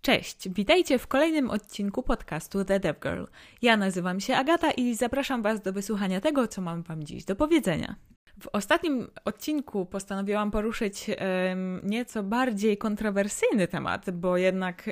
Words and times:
Cześć, 0.00 0.48
witajcie 0.48 0.98
w 0.98 1.06
kolejnym 1.06 1.50
odcinku 1.50 2.02
podcastu 2.02 2.64
The 2.64 2.80
Dev 2.80 3.00
Girl. 3.02 3.24
Ja 3.62 3.76
nazywam 3.76 4.20
się 4.20 4.36
Agata 4.36 4.70
i 4.70 4.94
zapraszam 4.94 5.42
Was 5.42 5.60
do 5.60 5.72
wysłuchania 5.72 6.20
tego, 6.20 6.48
co 6.48 6.60
mam 6.60 6.82
Wam 6.82 7.04
dziś 7.04 7.24
do 7.24 7.36
powiedzenia. 7.36 7.96
W 8.40 8.48
ostatnim 8.52 9.08
odcinku 9.24 9.86
postanowiłam 9.86 10.50
poruszyć 10.50 11.06
nieco 11.82 12.22
bardziej 12.22 12.78
kontrowersyjny 12.78 13.68
temat, 13.68 14.10
bo 14.10 14.36
jednak 14.36 14.90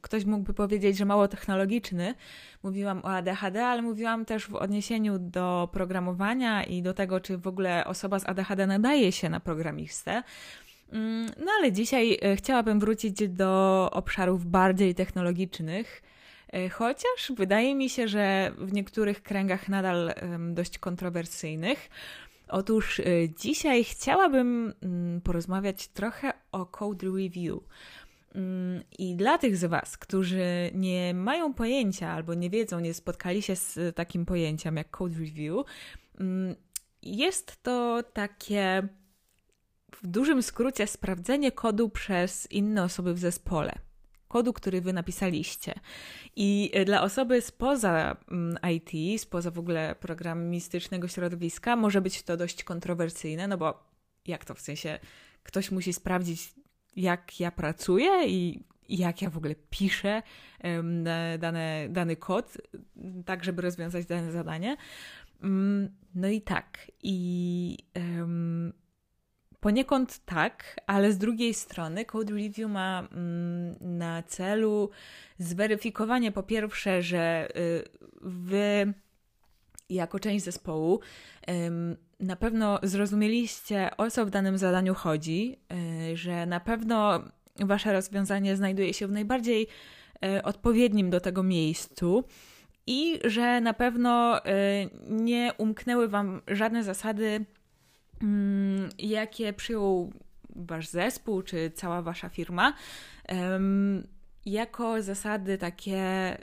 ktoś 0.00 0.24
mógłby 0.24 0.54
powiedzieć, 0.54 0.96
że 0.96 1.04
mało 1.04 1.28
technologiczny. 1.28 2.14
Mówiłam 2.62 3.00
o 3.04 3.08
ADHD, 3.08 3.66
ale 3.66 3.82
mówiłam 3.82 4.24
też 4.24 4.48
w 4.48 4.54
odniesieniu 4.54 5.18
do 5.18 5.68
programowania 5.72 6.64
i 6.64 6.82
do 6.82 6.94
tego, 6.94 7.20
czy 7.20 7.38
w 7.38 7.46
ogóle 7.46 7.84
osoba 7.84 8.18
z 8.18 8.28
ADHD 8.28 8.66
nadaje 8.66 9.12
się 9.12 9.28
na 9.28 9.40
programistę. 9.40 10.22
Mm, 10.92 11.26
no 11.26 11.52
ale 11.58 11.72
dzisiaj 11.72 12.18
e, 12.22 12.36
chciałabym 12.36 12.80
wrócić 12.80 13.28
do 13.28 13.90
obszarów 13.92 14.46
bardziej 14.46 14.94
technologicznych, 14.94 16.02
e, 16.52 16.68
chociaż 16.68 17.32
wydaje 17.36 17.74
mi 17.74 17.90
się, 17.90 18.08
że 18.08 18.52
w 18.58 18.72
niektórych 18.72 19.22
kręgach 19.22 19.68
nadal 19.68 20.14
dość 20.38 20.78
kontrowersyjnych. 20.78 21.90
Otóż 22.48 23.00
e, 23.00 23.04
dzisiaj 23.38 23.84
chciałabym 23.84 24.74
mm, 24.82 25.20
porozmawiać 25.20 25.88
trochę 25.88 26.32
o 26.52 26.66
code 26.66 27.06
review. 27.06 27.60
Mm, 28.34 28.82
I 28.98 29.16
dla 29.16 29.38
tych 29.38 29.56
z 29.56 29.64
Was, 29.64 29.96
którzy 29.98 30.70
nie 30.74 31.14
mają 31.14 31.54
pojęcia 31.54 32.10
albo 32.10 32.34
nie 32.34 32.50
wiedzą, 32.50 32.80
nie 32.80 32.94
spotkali 32.94 33.42
się 33.42 33.56
z 33.56 33.96
takim 33.96 34.26
pojęciem 34.26 34.76
jak 34.76 34.90
code 34.90 35.14
review, 35.14 35.66
jest 37.02 37.62
to 37.62 38.02
takie 38.12 38.88
w 40.02 40.06
dużym 40.06 40.42
skrócie 40.42 40.86
sprawdzenie 40.86 41.52
kodu 41.52 41.88
przez 41.88 42.52
inne 42.52 42.82
osoby 42.82 43.14
w 43.14 43.18
zespole. 43.18 43.78
Kodu, 44.28 44.52
który 44.52 44.80
wy 44.80 44.92
napisaliście. 44.92 45.74
I 46.36 46.70
e, 46.74 46.84
dla 46.84 47.02
osoby 47.02 47.40
spoza 47.40 48.16
mm, 48.30 48.58
IT, 48.74 49.20
spoza 49.20 49.50
w 49.50 49.58
ogóle 49.58 49.94
programistycznego 50.00 51.08
środowiska, 51.08 51.76
może 51.76 52.00
być 52.00 52.22
to 52.22 52.36
dość 52.36 52.64
kontrowersyjne, 52.64 53.48
no 53.48 53.58
bo 53.58 53.90
jak 54.26 54.44
to 54.44 54.54
w 54.54 54.60
sensie 54.60 54.98
ktoś 55.42 55.70
musi 55.70 55.92
sprawdzić, 55.92 56.54
jak 56.96 57.40
ja 57.40 57.50
pracuję 57.50 58.28
i 58.28 58.64
jak 58.88 59.22
ja 59.22 59.30
w 59.30 59.36
ogóle 59.36 59.54
piszę 59.70 60.22
dane, 61.38 61.88
dany 61.90 62.16
kod, 62.16 62.56
tak 63.24 63.44
żeby 63.44 63.62
rozwiązać 63.62 64.06
dane 64.06 64.32
zadanie. 64.32 64.76
Um, 65.42 65.88
no 66.14 66.28
i 66.28 66.40
tak. 66.40 66.92
I 67.02 67.78
um, 67.94 68.72
Poniekąd 69.60 70.24
tak, 70.24 70.80
ale 70.86 71.12
z 71.12 71.18
drugiej 71.18 71.54
strony 71.54 72.04
Code 72.04 72.34
Review 72.34 72.70
ma 72.70 73.08
mm, 73.12 73.76
na 73.98 74.22
celu 74.22 74.90
zweryfikowanie 75.38 76.32
po 76.32 76.42
pierwsze, 76.42 77.02
że 77.02 77.48
y, 77.56 77.84
wy 78.22 78.92
jako 79.90 80.20
część 80.20 80.44
zespołu 80.44 81.00
na 82.20 82.36
pewno 82.36 82.78
zrozumieliście 82.82 83.90
o 83.96 84.10
co 84.10 84.26
w 84.26 84.30
danym 84.30 84.58
zadaniu 84.58 84.94
chodzi, 84.94 85.58
y, 86.12 86.16
że 86.16 86.46
na 86.46 86.60
pewno 86.60 87.22
wasze 87.60 87.92
rozwiązanie 87.92 88.56
znajduje 88.56 88.94
się 88.94 89.06
w 89.06 89.12
najbardziej 89.12 89.66
y, 90.24 90.42
odpowiednim 90.42 91.10
do 91.10 91.20
tego 91.20 91.42
miejscu 91.42 92.24
i 92.86 93.18
że 93.24 93.60
na 93.60 93.74
pewno 93.74 94.40
nie 95.08 95.52
umknęły 95.58 96.08
wam 96.08 96.42
żadne 96.48 96.84
zasady 96.84 97.44
jakie 98.98 99.52
przyjął 99.52 100.12
wasz 100.56 100.88
zespół 100.88 101.42
czy 101.42 101.70
cała 101.70 102.02
wasza 102.02 102.28
firma 102.28 102.72
jako 104.44 105.02
zasady 105.02 105.58
takie 105.58 106.36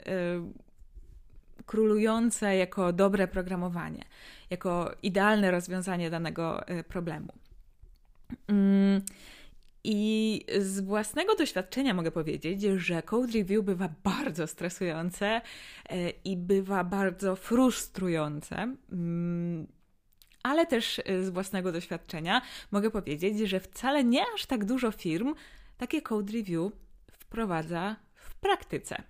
królujące 1.66 2.56
jako 2.56 2.92
dobre 2.92 3.28
programowanie, 3.28 4.04
jako 4.50 4.94
idealne 5.02 5.50
rozwiązanie 5.50 6.10
danego 6.10 6.68
e, 6.68 6.84
problemu. 6.84 7.32
Mm, 8.48 9.02
I 9.84 10.40
z 10.58 10.80
własnego 10.80 11.34
doświadczenia 11.34 11.94
mogę 11.94 12.10
powiedzieć, 12.10 12.62
że 12.62 13.02
code 13.02 13.32
review 13.32 13.64
bywa 13.64 13.88
bardzo 14.04 14.46
stresujące 14.46 15.40
e, 15.88 16.10
i 16.10 16.36
bywa 16.36 16.84
bardzo 16.84 17.36
frustrujące. 17.36 18.76
Ale 20.44 20.66
też 20.66 20.98
y, 20.98 21.24
z 21.24 21.30
własnego 21.30 21.72
doświadczenia 21.72 22.42
mogę 22.70 22.90
powiedzieć, 22.90 23.38
że 23.38 23.60
wcale 23.60 24.04
nie 24.04 24.24
aż 24.34 24.46
tak 24.46 24.64
dużo 24.64 24.90
firm 24.90 25.34
takie 25.76 26.02
code 26.02 26.32
review 26.32 26.72
wprowadza 27.12 27.96
w 28.14 28.34
praktyce. 28.34 29.02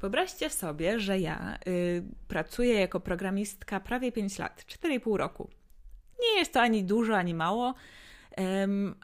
Wyobraźcie 0.00 0.50
sobie, 0.50 1.00
że 1.00 1.18
ja 1.18 1.58
y, 1.66 2.02
pracuję 2.28 2.74
jako 2.74 3.00
programistka 3.00 3.80
prawie 3.80 4.12
5 4.12 4.38
lat, 4.38 4.64
4,5 4.66 5.16
roku. 5.16 5.50
Nie 6.20 6.38
jest 6.38 6.52
to 6.52 6.60
ani 6.60 6.84
dużo, 6.84 7.16
ani 7.16 7.34
mało, 7.34 7.74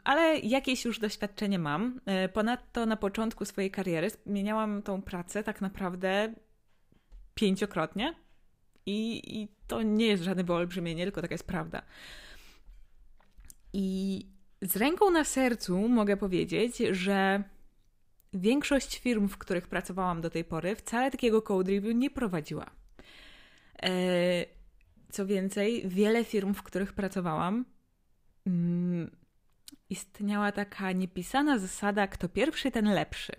ale 0.03 0.39
jakieś 0.39 0.85
już 0.85 0.99
doświadczenie 0.99 1.59
mam. 1.59 1.99
E, 2.05 2.29
ponadto 2.29 2.85
na 2.85 2.97
początku 2.97 3.45
swojej 3.45 3.71
kariery 3.71 4.09
zmieniałam 4.09 4.81
tą 4.81 5.01
pracę 5.01 5.43
tak 5.43 5.61
naprawdę 5.61 6.33
pięciokrotnie 7.33 8.15
i, 8.85 9.21
I 9.41 9.54
to 9.67 9.81
nie 9.81 10.07
jest 10.07 10.23
żadne 10.23 10.43
wyolbrzymienie, 10.43 11.03
tylko 11.03 11.21
taka 11.21 11.33
jest 11.33 11.47
prawda. 11.47 11.81
I 13.73 14.25
z 14.61 14.75
ręką 14.75 15.11
na 15.11 15.23
sercu 15.23 15.89
mogę 15.89 16.17
powiedzieć, 16.17 16.77
że 16.77 17.43
większość 18.33 18.99
firm, 18.99 19.27
w 19.27 19.37
których 19.37 19.67
pracowałam 19.67 20.21
do 20.21 20.29
tej 20.29 20.43
pory, 20.43 20.75
wcale 20.75 21.11
takiego 21.11 21.41
code 21.41 21.71
review 21.71 21.95
nie 21.95 22.09
prowadziła. 22.09 22.65
E, 23.83 24.45
co 25.11 25.25
więcej, 25.25 25.83
wiele 25.85 26.23
firm, 26.23 26.53
w 26.53 26.63
których 26.63 26.93
pracowałam, 26.93 27.65
mm, 28.47 29.11
istniała 29.89 30.51
taka 30.51 30.91
niepisana 30.91 31.59
zasada, 31.59 32.07
kto 32.07 32.29
pierwszy, 32.29 32.71
ten 32.71 32.93
lepszy. 32.93 33.33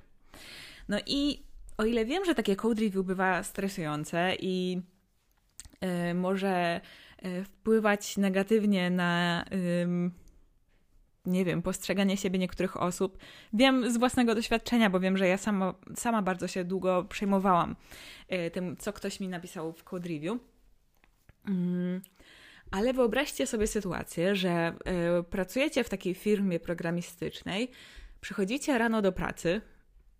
No 0.88 0.98
i 1.06 1.42
o 1.76 1.84
ile 1.84 2.04
wiem, 2.04 2.24
że 2.24 2.34
takie 2.34 2.56
code 2.56 2.80
review 2.82 3.06
bywa 3.06 3.42
stresujące 3.42 4.36
i 4.40 4.82
może 6.14 6.80
e, 7.18 7.44
wpływać 7.44 8.16
negatywnie 8.16 8.90
na 8.90 9.44
nie 11.26 11.44
wiem, 11.44 11.62
postrzeganie 11.62 12.16
siebie 12.16 12.38
niektórych 12.38 12.82
osób. 12.82 13.18
Wiem 13.52 13.92
z 13.92 13.96
własnego 13.96 14.34
doświadczenia, 14.34 14.90
bo 14.90 15.00
wiem, 15.00 15.16
że 15.16 15.28
ja 15.28 15.38
sama, 15.38 15.74
sama 15.96 16.22
bardzo 16.22 16.48
się 16.48 16.64
długo 16.64 17.04
przejmowałam 17.04 17.76
e, 18.28 18.50
tym, 18.50 18.76
co 18.76 18.92
ktoś 18.92 19.20
mi 19.20 19.28
napisał 19.28 19.72
w 19.72 19.84
code 19.84 20.08
review. 20.08 20.38
Mm, 21.48 22.00
ale 22.70 22.92
wyobraźcie 22.92 23.46
sobie 23.46 23.66
sytuację, 23.66 24.36
że 24.36 24.74
pracujecie 25.30 25.84
w 25.84 25.88
takiej 25.88 26.14
firmie 26.14 26.60
programistycznej, 26.60 27.70
przychodzicie 28.20 28.78
rano 28.78 29.02
do 29.02 29.12
pracy, 29.12 29.60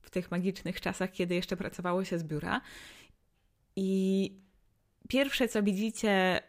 w 0.03 0.11
tych 0.11 0.31
magicznych 0.31 0.81
czasach, 0.81 1.13
kiedy 1.13 1.35
jeszcze 1.35 1.57
pracowało 1.57 2.05
się 2.05 2.19
z 2.19 2.25
biura, 2.25 2.61
i 3.77 4.33
pierwsze, 5.09 5.49
co 5.49 5.63
widzicie 5.63 6.41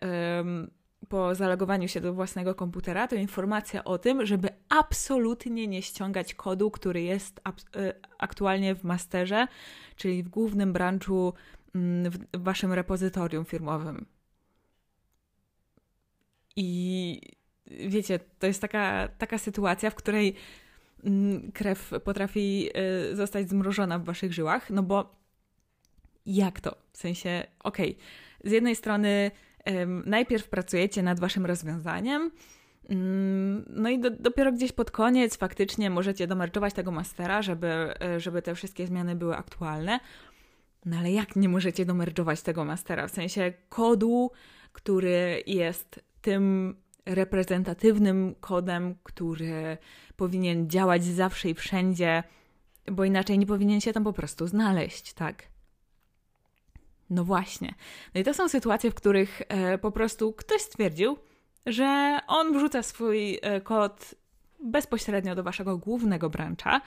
po 1.09 1.35
zalogowaniu 1.35 1.87
się 1.87 2.01
do 2.01 2.13
własnego 2.13 2.55
komputera, 2.55 3.07
to 3.07 3.15
informacja 3.15 3.83
o 3.83 3.97
tym, 3.97 4.25
żeby 4.25 4.49
absolutnie 4.69 5.67
nie 5.67 5.81
ściągać 5.81 6.33
kodu, 6.33 6.71
który 6.71 7.01
jest 7.01 7.41
e, 7.75 7.93
aktualnie 8.17 8.75
w 8.75 8.83
masterze, 8.83 9.47
czyli 9.95 10.23
w 10.23 10.29
głównym 10.29 10.73
branchu 10.73 11.33
mm, 11.75 12.11
w 12.11 12.19
waszym 12.33 12.73
repozytorium 12.73 13.45
firmowym. 13.45 14.05
I 16.55 17.21
wiecie, 17.67 18.19
to 18.39 18.47
jest 18.47 18.61
taka, 18.61 19.07
taka 19.17 19.37
sytuacja, 19.37 19.89
w 19.89 19.95
której 19.95 20.35
mm, 21.03 21.51
krew 21.51 21.91
potrafi 22.03 22.69
e, 22.73 23.15
zostać 23.15 23.49
zmrożona 23.49 23.99
w 23.99 24.03
waszych 24.03 24.33
żyłach, 24.33 24.69
no 24.69 24.83
bo 24.83 25.15
jak 26.25 26.61
to? 26.61 26.77
W 26.93 26.97
sensie, 26.97 27.43
okej, 27.63 27.91
okay, 27.91 28.03
z 28.43 28.51
jednej 28.51 28.75
strony 28.75 29.31
najpierw 30.05 30.49
pracujecie 30.49 31.03
nad 31.03 31.19
waszym 31.19 31.45
rozwiązaniem, 31.45 32.31
mm, 32.89 33.65
no 33.69 33.89
i 33.89 33.99
do, 33.99 34.09
dopiero 34.09 34.51
gdzieś 34.51 34.71
pod 34.71 34.91
koniec 34.91 35.37
faktycznie 35.37 35.89
możecie 35.89 36.27
domerczować 36.27 36.73
tego 36.73 36.91
mastera, 36.91 37.41
żeby, 37.41 37.67
e, 38.01 38.19
żeby 38.19 38.41
te 38.41 38.55
wszystkie 38.55 38.87
zmiany 38.87 39.15
były 39.15 39.35
aktualne. 39.35 39.99
No 40.85 40.97
ale 40.97 41.11
jak 41.11 41.35
nie 41.35 41.49
możecie 41.49 41.85
domerczować 41.85 42.41
tego 42.41 42.65
mastera? 42.65 43.07
W 43.07 43.11
sensie 43.11 43.53
kodu, 43.69 44.31
który 44.73 45.43
jest 45.47 46.03
tym 46.21 46.75
reprezentatywnym 47.05 48.35
kodem, 48.39 48.95
który 49.03 49.77
powinien 50.15 50.69
działać 50.69 51.03
zawsze 51.03 51.49
i 51.49 51.53
wszędzie, 51.53 52.23
bo 52.91 53.03
inaczej 53.05 53.39
nie 53.39 53.45
powinien 53.45 53.81
się 53.81 53.93
tam 53.93 54.03
po 54.03 54.13
prostu 54.13 54.47
znaleźć, 54.47 55.13
tak? 55.13 55.43
No 57.09 57.23
właśnie. 57.23 57.73
No 58.15 58.21
i 58.21 58.23
to 58.23 58.33
są 58.33 58.49
sytuacje, 58.49 58.91
w 58.91 58.95
których 58.95 59.41
e, 59.47 59.77
po 59.77 59.91
prostu 59.91 60.33
ktoś 60.33 60.61
stwierdził, 60.61 61.17
że 61.65 62.19
on 62.27 62.53
wrzuca 62.53 62.83
swój 62.83 63.39
e, 63.41 63.61
kod 63.61 64.15
bezpośrednio 64.63 65.35
do 65.35 65.43
waszego 65.43 65.77
głównego 65.77 66.29
brancha, 66.29 66.81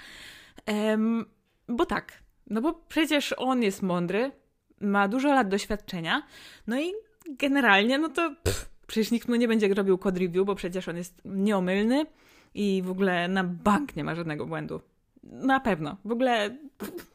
bo 1.68 1.86
tak, 1.86 2.22
no 2.46 2.60
bo 2.60 2.72
przecież 2.88 3.34
on 3.36 3.62
jest 3.62 3.82
mądry, 3.82 4.32
ma 4.80 5.08
dużo 5.08 5.28
lat 5.28 5.48
doświadczenia, 5.48 6.22
no 6.66 6.80
i 6.80 6.92
generalnie, 7.28 7.98
no 7.98 8.08
to 8.08 8.34
pff, 8.42 8.70
przecież 8.86 9.10
nikt 9.10 9.28
mu 9.28 9.34
nie 9.34 9.48
będzie 9.48 9.74
robił 9.74 9.98
code 9.98 10.20
review, 10.20 10.46
bo 10.46 10.54
przecież 10.54 10.88
on 10.88 10.96
jest 10.96 11.22
nieomylny 11.24 12.06
i 12.54 12.82
w 12.84 12.90
ogóle 12.90 13.28
na 13.28 13.44
bank 13.44 13.96
nie 13.96 14.04
ma 14.04 14.14
żadnego 14.14 14.46
błędu. 14.46 14.80
Na 15.22 15.60
pewno. 15.60 15.96
W 16.04 16.12
ogóle 16.12 16.56
pff, 16.78 17.10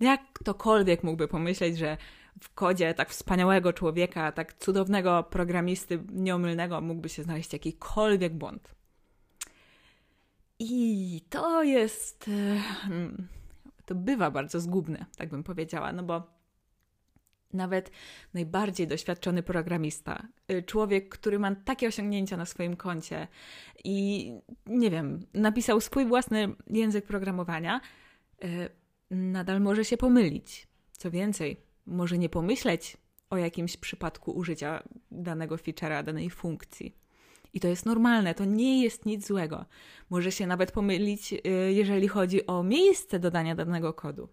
jak 0.00 0.20
ktokolwiek 0.32 1.02
mógłby 1.02 1.28
pomyśleć, 1.28 1.78
że 1.78 1.96
w 2.40 2.54
kodzie 2.54 2.94
tak 2.94 3.10
wspaniałego 3.10 3.72
człowieka, 3.72 4.32
tak 4.32 4.54
cudownego 4.54 5.22
programisty 5.22 6.02
nieomylnego 6.12 6.80
mógłby 6.80 7.08
się 7.08 7.22
znaleźć 7.22 7.52
jakikolwiek 7.52 8.34
błąd. 8.34 8.74
I 10.58 11.20
to 11.30 11.62
jest. 11.62 12.28
E, 12.28 12.58
hmm, 12.58 13.28
to 13.84 13.94
bywa 13.94 14.30
bardzo 14.30 14.60
zgubne, 14.60 15.06
tak 15.16 15.28
bym 15.28 15.42
powiedziała, 15.42 15.92
no 15.92 16.02
bo 16.02 16.36
nawet 17.52 17.90
najbardziej 18.34 18.86
doświadczony 18.86 19.42
programista, 19.42 20.28
y, 20.50 20.62
człowiek, 20.62 21.08
który 21.08 21.38
ma 21.38 21.54
takie 21.54 21.88
osiągnięcia 21.88 22.36
na 22.36 22.46
swoim 22.46 22.76
koncie 22.76 23.28
i 23.84 24.32
nie 24.66 24.90
wiem, 24.90 25.26
napisał 25.34 25.80
swój 25.80 26.06
własny 26.06 26.48
język 26.66 27.06
programowania, 27.06 27.80
y, 28.44 28.68
nadal 29.10 29.60
może 29.60 29.84
się 29.84 29.96
pomylić. 29.96 30.68
Co 30.92 31.10
więcej, 31.10 31.65
może 31.86 32.18
nie 32.18 32.28
pomyśleć 32.28 32.96
o 33.30 33.36
jakimś 33.36 33.76
przypadku 33.76 34.30
użycia 34.30 34.82
danego 35.10 35.56
feature'a, 35.56 36.04
danej 36.04 36.30
funkcji. 36.30 36.96
I 37.54 37.60
to 37.60 37.68
jest 37.68 37.86
normalne, 37.86 38.34
to 38.34 38.44
nie 38.44 38.82
jest 38.82 39.06
nic 39.06 39.26
złego. 39.26 39.64
Może 40.10 40.32
się 40.32 40.46
nawet 40.46 40.72
pomylić, 40.72 41.32
y, 41.32 41.38
jeżeli 41.72 42.08
chodzi 42.08 42.46
o 42.46 42.62
miejsce 42.62 43.18
dodania 43.18 43.54
danego 43.54 43.92
kodu. 43.92 44.28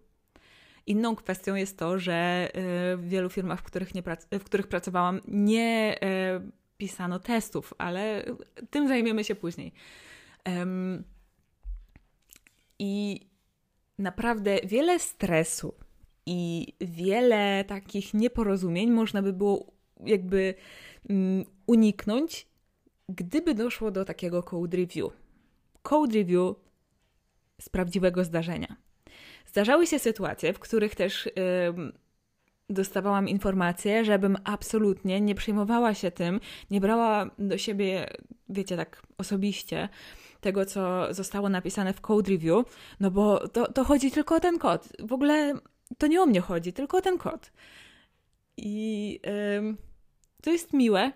Inną 0.86 1.16
kwestią 1.16 1.54
jest 1.54 1.78
to, 1.78 1.98
że 1.98 2.48
y, 2.48 2.96
w 2.96 3.08
wielu 3.08 3.30
firmach, 3.30 3.60
w 3.60 3.62
których, 3.62 3.94
nie 3.94 4.02
prac- 4.02 4.38
w 4.38 4.44
których 4.44 4.66
pracowałam, 4.66 5.20
nie 5.28 5.96
y, 5.96 6.50
pisano 6.76 7.18
testów, 7.18 7.74
ale 7.78 8.24
tym 8.70 8.88
zajmiemy 8.88 9.24
się 9.24 9.34
później. 9.34 9.72
I 12.78 13.20
naprawdę 13.98 14.60
wiele 14.64 14.98
stresu 14.98 15.74
i 16.26 16.72
wiele 16.80 17.64
takich 17.64 18.14
nieporozumień 18.14 18.90
można 18.90 19.22
by 19.22 19.32
było 19.32 19.72
jakby 20.00 20.54
mm, 21.10 21.44
uniknąć, 21.66 22.46
gdyby 23.08 23.54
doszło 23.54 23.90
do 23.90 24.04
takiego 24.04 24.42
code 24.42 24.76
review. 24.76 25.12
Code 25.82 26.18
review 26.18 26.56
z 27.60 27.68
prawdziwego 27.68 28.24
zdarzenia. 28.24 28.76
Zdarzały 29.46 29.86
się 29.86 29.98
sytuacje, 29.98 30.52
w 30.52 30.58
których 30.58 30.94
też 30.94 31.26
yy, 31.26 31.92
dostawałam 32.70 33.28
informacje, 33.28 34.04
żebym 34.04 34.36
absolutnie 34.44 35.20
nie 35.20 35.34
przejmowała 35.34 35.94
się 35.94 36.10
tym, 36.10 36.40
nie 36.70 36.80
brała 36.80 37.30
do 37.38 37.58
siebie, 37.58 38.06
wiecie, 38.48 38.76
tak 38.76 39.02
osobiście 39.18 39.88
tego, 40.40 40.66
co 40.66 41.14
zostało 41.14 41.48
napisane 41.48 41.92
w 41.92 42.00
code 42.00 42.30
review, 42.30 42.64
no 43.00 43.10
bo 43.10 43.48
to, 43.48 43.72
to 43.72 43.84
chodzi 43.84 44.10
tylko 44.10 44.34
o 44.34 44.40
ten 44.40 44.58
kod. 44.58 44.88
W 44.98 45.12
ogóle 45.12 45.54
to 45.98 46.06
nie 46.06 46.22
o 46.22 46.26
mnie 46.26 46.40
chodzi, 46.40 46.72
tylko 46.72 46.98
o 46.98 47.00
ten 47.00 47.18
kod. 47.18 47.52
I 48.56 49.20
to 50.42 50.50
jest 50.50 50.72
miłe, 50.72 51.12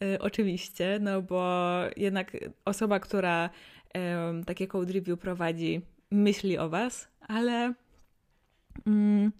yy, 0.00 0.18
oczywiście, 0.20 0.98
no 1.00 1.22
bo 1.22 1.72
jednak 1.96 2.36
osoba, 2.64 3.00
która 3.00 3.50
takie 4.46 4.66
code 4.66 4.92
review 4.92 5.20
prowadzi, 5.20 5.80
myśli 6.10 6.58
o 6.58 6.68
Was, 6.68 7.08
ale 7.20 7.74
mm, 8.86 9.32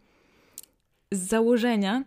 z 1.13 1.19
założenia, 1.19 2.05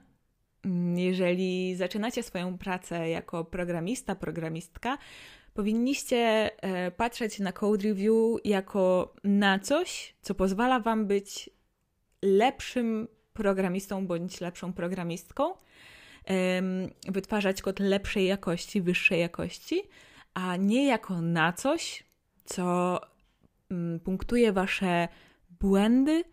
mm, 0.65 0.97
jeżeli 0.97 1.75
zaczynacie 1.75 2.23
swoją 2.23 2.57
pracę 2.57 3.09
jako 3.09 3.45
programista, 3.45 4.15
programistka, 4.15 4.97
powinniście 5.53 6.49
e, 6.63 6.91
patrzeć 6.91 7.39
na 7.39 7.51
code 7.51 7.87
review 7.87 8.39
jako 8.45 9.13
na 9.23 9.59
coś, 9.59 10.15
co 10.21 10.35
pozwala 10.35 10.79
Wam 10.79 11.07
być 11.07 11.49
lepszym 12.23 13.07
programistą 13.33 14.07
bądź 14.07 14.41
lepszą 14.41 14.73
programistką, 14.73 15.53
wytwarzać 17.07 17.61
kod 17.61 17.79
lepszej 17.79 18.25
jakości, 18.25 18.81
wyższej 18.81 19.19
jakości, 19.19 19.81
a 20.33 20.55
nie 20.55 20.87
jako 20.87 21.21
na 21.21 21.53
coś, 21.53 22.03
co 22.45 22.99
mm, 23.71 23.99
punktuje 23.99 24.53
Wasze 24.53 25.07
błędy 25.59 26.23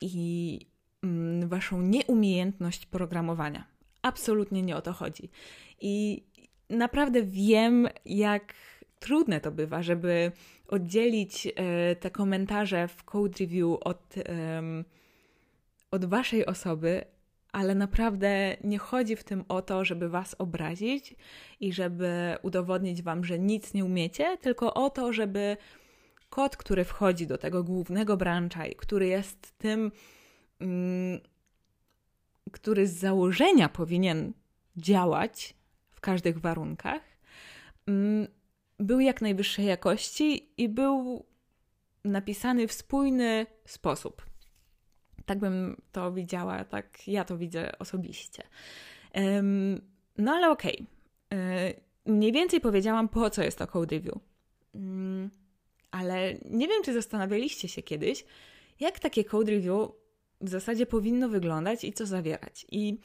i 0.00 0.58
mm, 1.02 1.48
waszą 1.48 1.82
nieumiejętność 1.82 2.86
programowania. 2.86 3.64
Absolutnie 4.02 4.62
nie 4.62 4.76
o 4.76 4.82
to 4.82 4.92
chodzi. 4.92 5.30
I 5.80 6.24
naprawdę 6.70 7.22
wiem, 7.22 7.88
jak 8.04 8.54
trudne 9.00 9.40
to 9.40 9.50
bywa, 9.50 9.82
żeby 9.82 10.32
oddzielić 10.68 11.46
e, 11.46 11.96
te 11.96 12.10
komentarze 12.10 12.88
w 12.88 13.04
code 13.04 13.34
review 13.40 13.78
od, 13.80 14.14
od 15.90 16.04
waszej 16.04 16.46
osoby, 16.46 17.04
ale 17.52 17.74
naprawdę 17.74 18.56
nie 18.64 18.78
chodzi 18.78 19.16
w 19.16 19.24
tym 19.24 19.44
o 19.48 19.62
to, 19.62 19.84
żeby 19.84 20.08
was 20.08 20.36
obrazić 20.38 21.14
i 21.60 21.72
żeby 21.72 22.36
udowodnić 22.42 23.02
wam, 23.02 23.24
że 23.24 23.38
nic 23.38 23.74
nie 23.74 23.84
umiecie, 23.84 24.38
tylko 24.40 24.74
o 24.74 24.90
to, 24.90 25.12
żeby 25.12 25.56
kod, 26.30 26.56
który 26.56 26.84
wchodzi 26.84 27.26
do 27.26 27.38
tego 27.38 27.64
głównego 27.64 28.16
brancha 28.16 28.66
i 28.66 28.74
który 28.74 29.06
jest 29.06 29.58
tym, 29.58 29.92
mm, 30.60 31.20
który 32.52 32.86
z 32.86 32.92
założenia 32.92 33.68
powinien 33.68 34.32
działać 34.76 35.54
w 35.90 36.00
każdych 36.00 36.38
warunkach, 36.38 37.02
mm, 37.86 38.26
był 38.78 39.00
jak 39.00 39.22
najwyższej 39.22 39.64
jakości 39.64 40.52
i 40.56 40.68
był 40.68 41.26
napisany 42.04 42.68
w 42.68 42.72
spójny 42.72 43.46
sposób. 43.66 44.28
Tak 45.28 45.38
bym 45.38 45.76
to 45.92 46.12
widziała, 46.12 46.64
tak 46.64 47.08
ja 47.08 47.24
to 47.24 47.38
widzę 47.38 47.78
osobiście. 47.78 48.42
No 50.18 50.32
ale 50.32 50.50
okej. 50.50 50.86
Okay. 51.30 51.38
E, 51.40 51.74
mniej 52.06 52.32
więcej 52.32 52.60
powiedziałam, 52.60 53.08
po 53.08 53.30
co 53.30 53.42
jest 53.42 53.58
to 53.58 53.66
code 53.66 53.96
review. 53.96 54.14
Mm, 54.74 55.30
ale 55.90 56.34
nie 56.44 56.68
wiem, 56.68 56.82
czy 56.82 56.92
zastanawialiście 56.92 57.68
się 57.68 57.82
kiedyś, 57.82 58.24
jak 58.80 58.98
takie 58.98 59.24
code 59.24 59.52
review 59.52 59.90
w 60.40 60.48
zasadzie 60.48 60.86
powinno 60.86 61.28
wyglądać 61.28 61.84
i 61.84 61.92
co 61.92 62.06
zawierać. 62.06 62.66
I 62.70 62.98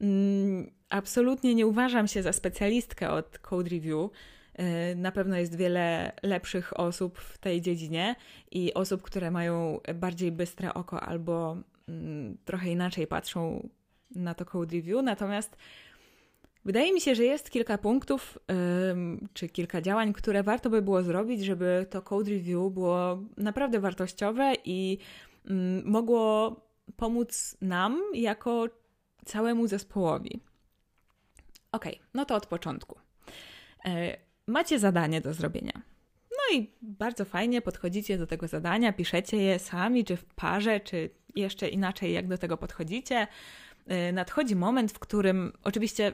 mm, 0.00 0.70
absolutnie 0.88 1.54
nie 1.54 1.66
uważam 1.66 2.08
się 2.08 2.22
za 2.22 2.32
specjalistkę 2.32 3.10
od 3.10 3.38
code 3.38 3.70
review. 3.70 4.10
Y, 4.60 4.96
na 4.96 5.12
pewno 5.12 5.36
jest 5.36 5.56
wiele 5.56 6.12
lepszych 6.22 6.80
osób 6.80 7.18
w 7.18 7.38
tej 7.38 7.60
dziedzinie 7.60 8.16
i 8.50 8.74
osób, 8.74 9.02
które 9.02 9.30
mają 9.30 9.80
bardziej 9.94 10.32
bystre 10.32 10.74
oko 10.74 11.00
albo 11.00 11.56
mm, 11.88 12.38
trochę 12.44 12.70
inaczej 12.70 13.06
patrzą 13.06 13.68
na 14.14 14.34
to 14.34 14.44
code 14.44 14.76
review. 14.76 15.02
Natomiast 15.02 15.56
Wydaje 16.64 16.92
mi 16.92 17.00
się, 17.00 17.14
że 17.14 17.24
jest 17.24 17.50
kilka 17.50 17.78
punktów 17.78 18.38
czy 19.32 19.48
kilka 19.48 19.80
działań, 19.82 20.12
które 20.12 20.42
warto 20.42 20.70
by 20.70 20.82
było 20.82 21.02
zrobić, 21.02 21.44
żeby 21.44 21.86
to 21.90 22.02
code 22.02 22.30
review 22.30 22.72
było 22.72 23.18
naprawdę 23.36 23.80
wartościowe 23.80 24.52
i 24.64 24.98
mm, 25.50 25.82
mogło 25.86 26.56
pomóc 26.96 27.56
nam 27.60 28.02
jako 28.14 28.66
całemu 29.24 29.66
zespołowi. 29.66 30.40
Ok, 31.72 31.84
no 32.14 32.24
to 32.24 32.34
od 32.34 32.46
początku. 32.46 32.98
Macie 34.48 34.78
zadanie 34.78 35.20
do 35.20 35.34
zrobienia. 35.34 35.82
No 36.30 36.56
i 36.56 36.70
bardzo 36.82 37.24
fajnie 37.24 37.62
podchodzicie 37.62 38.18
do 38.18 38.26
tego 38.26 38.48
zadania, 38.48 38.92
piszecie 38.92 39.36
je 39.36 39.58
sami, 39.58 40.04
czy 40.04 40.16
w 40.16 40.24
parze, 40.24 40.80
czy 40.80 41.10
jeszcze 41.36 41.68
inaczej, 41.68 42.12
jak 42.12 42.28
do 42.28 42.38
tego 42.38 42.56
podchodzicie. 42.56 43.26
E, 43.86 44.12
nadchodzi 44.12 44.56
moment, 44.56 44.92
w 44.92 44.98
którym 44.98 45.52
oczywiście 45.64 46.12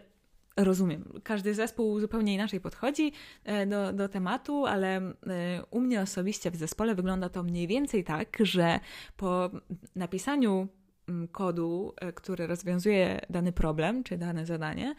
Rozumiem. 0.57 1.21
Każdy 1.23 1.55
zespół 1.55 2.01
zupełnie 2.01 2.35
inaczej 2.35 2.61
podchodzi 2.61 3.13
e, 3.45 3.67
do, 3.67 3.93
do 3.93 4.09
tematu, 4.09 4.67
ale 4.67 4.97
e, 4.97 5.13
u 5.71 5.81
mnie 5.81 6.01
osobiście 6.01 6.51
w 6.51 6.57
zespole 6.57 6.95
wygląda 6.95 7.29
to 7.29 7.43
mniej 7.43 7.67
więcej 7.67 8.05
tak, 8.05 8.37
że 8.41 8.81
po 9.17 9.51
napisaniu 9.97 10.69
kodu, 11.33 11.95
e, 11.97 12.13
który 12.13 12.47
rozwiązuje 12.47 13.21
dany 13.31 13.53
problem 13.53 14.05
czy 14.05 14.19
dane 14.19 14.47
zadanie, 14.47 14.95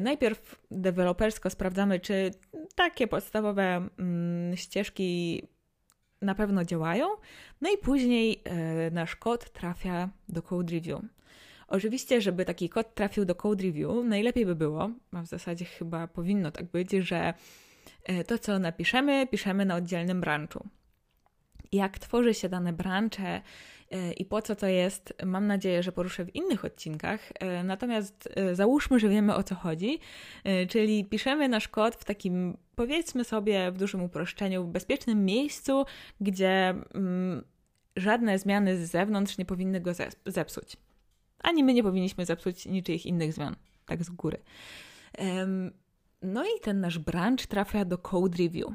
najpierw 0.00 0.60
dewelopersko 0.70 1.50
sprawdzamy, 1.50 2.00
czy 2.00 2.30
takie 2.74 3.06
podstawowe 3.06 3.88
mm, 3.98 4.56
ścieżki 4.56 5.42
na 6.22 6.34
pewno 6.34 6.64
działają, 6.64 7.06
no 7.60 7.70
i 7.74 7.78
później 7.78 8.42
nasz 8.92 9.16
kod 9.16 9.52
trafia 9.52 10.08
do 10.28 10.42
code 10.42 10.74
review. 10.74 11.00
Oczywiście, 11.70 12.20
żeby 12.20 12.44
taki 12.44 12.68
kod 12.68 12.94
trafił 12.94 13.24
do 13.24 13.34
code 13.34 13.64
review, 13.64 14.04
najlepiej 14.04 14.46
by 14.46 14.54
było, 14.54 14.90
a 15.12 15.22
w 15.22 15.26
zasadzie 15.26 15.64
chyba 15.64 16.06
powinno 16.06 16.50
tak 16.50 16.64
być, 16.64 16.90
że 16.90 17.34
e, 18.04 18.24
to, 18.24 18.38
co 18.38 18.58
napiszemy, 18.58 19.26
piszemy 19.26 19.64
na 19.64 19.76
oddzielnym 19.76 20.20
branchu. 20.20 20.68
Jak 21.72 21.98
tworzy 21.98 22.34
się 22.34 22.48
dane 22.48 22.72
brancze 22.72 23.42
e, 23.90 24.12
i 24.12 24.24
po 24.24 24.42
co 24.42 24.56
to 24.56 24.66
jest, 24.66 25.14
mam 25.26 25.46
nadzieję, 25.46 25.82
że 25.82 25.92
poruszę 25.92 26.24
w 26.24 26.36
innych 26.36 26.64
odcinkach. 26.64 27.20
E, 27.40 27.64
natomiast 27.64 28.28
załóżmy, 28.52 29.00
że 29.00 29.08
wiemy 29.08 29.34
o 29.34 29.42
co 29.42 29.54
chodzi, 29.54 29.98
czyli 30.68 31.04
piszemy 31.04 31.48
nasz 31.48 31.68
kod 31.68 31.94
w 31.94 32.04
takim, 32.04 32.56
powiedzmy 32.76 33.24
sobie, 33.24 33.72
w 33.72 33.78
dużym 33.78 34.02
uproszczeniu, 34.02 34.64
bezpiecznym 34.64 35.24
miejscu, 35.24 35.84
gdzie 36.20 36.74
mm, 36.94 37.44
żadne 37.96 38.38
zmiany 38.38 38.86
z 38.86 38.90
zewnątrz 38.90 39.38
nie 39.38 39.44
powinny 39.44 39.80
go 39.80 39.92
zepsuć 40.26 40.76
ani 41.42 41.64
my 41.64 41.74
nie 41.74 41.82
powinniśmy 41.82 42.26
zepsuć 42.26 42.66
niczyich 42.66 43.06
innych 43.06 43.32
zmian, 43.32 43.56
tak 43.86 44.04
z 44.04 44.10
góry. 44.10 44.38
No 46.22 46.44
i 46.44 46.60
ten 46.62 46.80
nasz 46.80 46.98
branch 46.98 47.46
trafia 47.46 47.84
do 47.84 47.98
code 47.98 48.38
review. 48.38 48.68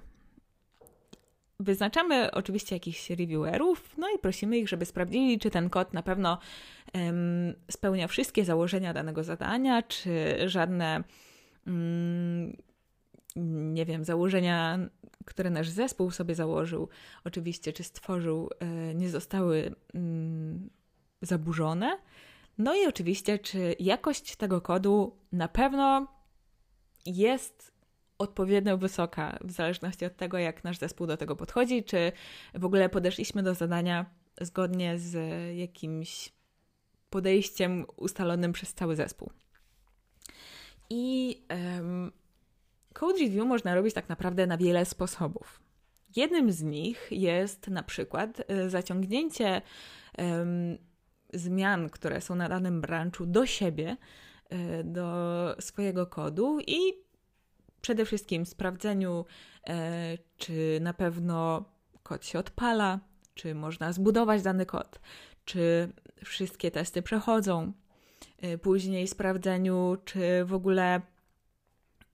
Wyznaczamy 1.59 2.31
oczywiście 2.31 2.75
jakichś 2.75 3.09
reviewerów, 3.09 3.95
no 3.97 4.07
i 4.15 4.19
prosimy 4.19 4.57
ich, 4.57 4.69
żeby 4.69 4.85
sprawdzili, 4.85 5.39
czy 5.39 5.49
ten 5.49 5.69
kod 5.69 5.93
na 5.93 6.03
pewno 6.03 6.37
um, 6.93 7.53
spełnia 7.71 8.07
wszystkie 8.07 8.45
założenia 8.45 8.93
danego 8.93 9.23
zadania, 9.23 9.81
czy 9.81 10.37
żadne, 10.45 11.03
um, 11.67 12.57
nie 13.73 13.85
wiem, 13.85 14.05
założenia, 14.05 14.79
które 15.25 15.49
nasz 15.49 15.69
zespół 15.69 16.11
sobie 16.11 16.35
założył, 16.35 16.89
oczywiście, 17.23 17.73
czy 17.73 17.83
stworzył, 17.83 18.49
e, 18.59 18.95
nie 18.95 19.09
zostały 19.09 19.75
um, 19.93 20.69
zaburzone. 21.21 21.97
No 22.57 22.75
i 22.75 22.87
oczywiście, 22.87 23.39
czy 23.39 23.75
jakość 23.79 24.35
tego 24.35 24.61
kodu 24.61 25.17
na 25.31 25.47
pewno 25.47 26.07
jest 27.05 27.74
odpowiednio 28.17 28.77
wysoka, 28.77 29.39
w 29.41 29.51
zależności 29.51 30.05
od 30.05 30.15
tego, 30.15 30.37
jak 30.37 30.63
nasz 30.63 30.77
zespół 30.77 31.07
do 31.07 31.17
tego 31.17 31.35
podchodzi, 31.35 31.83
czy 31.83 32.11
w 32.53 32.65
ogóle 32.65 32.89
podeszliśmy 32.89 33.43
do 33.43 33.53
zadania 33.53 34.05
zgodnie 34.41 34.99
z 34.99 35.17
jakimś 35.57 36.33
podejściem 37.09 37.85
ustalonym 37.95 38.53
przez 38.53 38.73
cały 38.73 38.95
zespół. 38.95 39.29
I 40.89 41.35
um, 41.49 42.11
code 42.93 43.19
review 43.19 43.45
można 43.45 43.75
robić 43.75 43.93
tak 43.93 44.09
naprawdę 44.09 44.47
na 44.47 44.57
wiele 44.57 44.85
sposobów. 44.85 45.59
Jednym 46.15 46.51
z 46.51 46.63
nich 46.63 47.07
jest 47.11 47.67
na 47.67 47.83
przykład 47.83 48.41
e, 48.47 48.69
zaciągnięcie 48.69 49.61
um, 50.17 50.77
zmian, 51.33 51.89
które 51.89 52.21
są 52.21 52.35
na 52.35 52.49
danym 52.49 52.81
branchu 52.81 53.25
do 53.25 53.45
siebie, 53.45 53.97
e, 54.49 54.83
do 54.83 55.55
swojego 55.59 56.07
kodu 56.07 56.59
i 56.67 57.04
przede 57.85 58.05
wszystkim 58.05 58.45
sprawdzeniu, 58.45 59.25
e, 59.67 60.17
czy 60.37 60.79
na 60.81 60.93
pewno 60.93 61.65
kod 62.03 62.25
się 62.25 62.39
odpala, 62.39 62.99
czy 63.35 63.55
można 63.55 63.93
zbudować 63.93 64.41
dany 64.41 64.65
kod, 64.65 64.99
czy 65.45 65.89
wszystkie 66.23 66.71
testy 66.71 67.01
przechodzą. 67.01 67.73
E, 68.41 68.57
później 68.57 69.07
sprawdzeniu, 69.07 69.97
czy 70.05 70.45
w 70.45 70.53
ogóle 70.53 71.01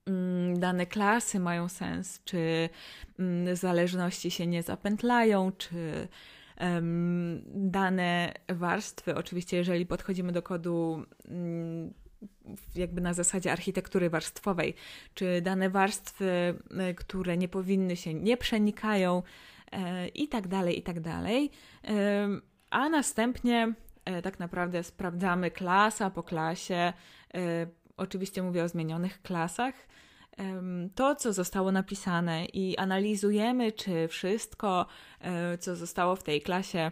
mm, 0.06 0.60
dane 0.60 0.86
klasy 0.86 1.40
mają 1.40 1.70
sens, 1.70 2.22
czy 2.26 2.70
mm, 3.20 3.56
zależności 3.56 4.32
się 4.32 4.48
nie 4.48 4.64
zapętlają, 4.64 5.52
czy 5.52 6.08
dane 7.56 8.34
warstwy. 8.50 9.16
Oczywiście, 9.16 9.58
jeżeli 9.58 9.86
podchodzimy 9.86 10.32
do 10.32 10.42
kodu 10.42 11.06
mm, 11.26 11.94
jakby 12.76 13.02
na 13.02 13.14
zasadzie 13.14 13.52
architektury 13.52 14.10
warstwowej, 14.10 14.74
czy 15.14 15.42
dane 15.42 15.70
warstwy, 15.70 16.60
e, 16.78 16.94
które 16.94 17.38
nie 17.38 17.48
powinny 17.48 17.96
się, 17.96 18.14
nie 18.14 18.38
przenikają 18.38 19.24
e, 19.72 20.08
i 20.08 20.28
tak 20.28 20.48
dalej, 20.48 20.80
i 20.80 20.82
tak 20.82 21.00
dalej. 21.00 21.52
A 22.70 22.90
następnie 22.90 23.74
tak 24.24 24.40
naprawdę 24.40 24.84
sprawdzamy 24.84 25.52
klasa 25.52 26.10
po 26.10 26.24
klasie. 26.24 26.94
Oczywiście 27.98 28.44
mówię 28.44 28.64
o 28.64 28.68
zmienionych 28.68 29.22
klasach 29.22 29.74
to, 30.96 31.16
co 31.16 31.34
zostało 31.34 31.72
napisane 31.72 32.46
i 32.46 32.78
analizujemy, 32.78 33.72
czy 33.72 34.08
wszystko, 34.08 34.86
co 35.60 35.76
zostało 35.76 36.16
w 36.16 36.24
tej 36.24 36.42
klasie 36.42 36.92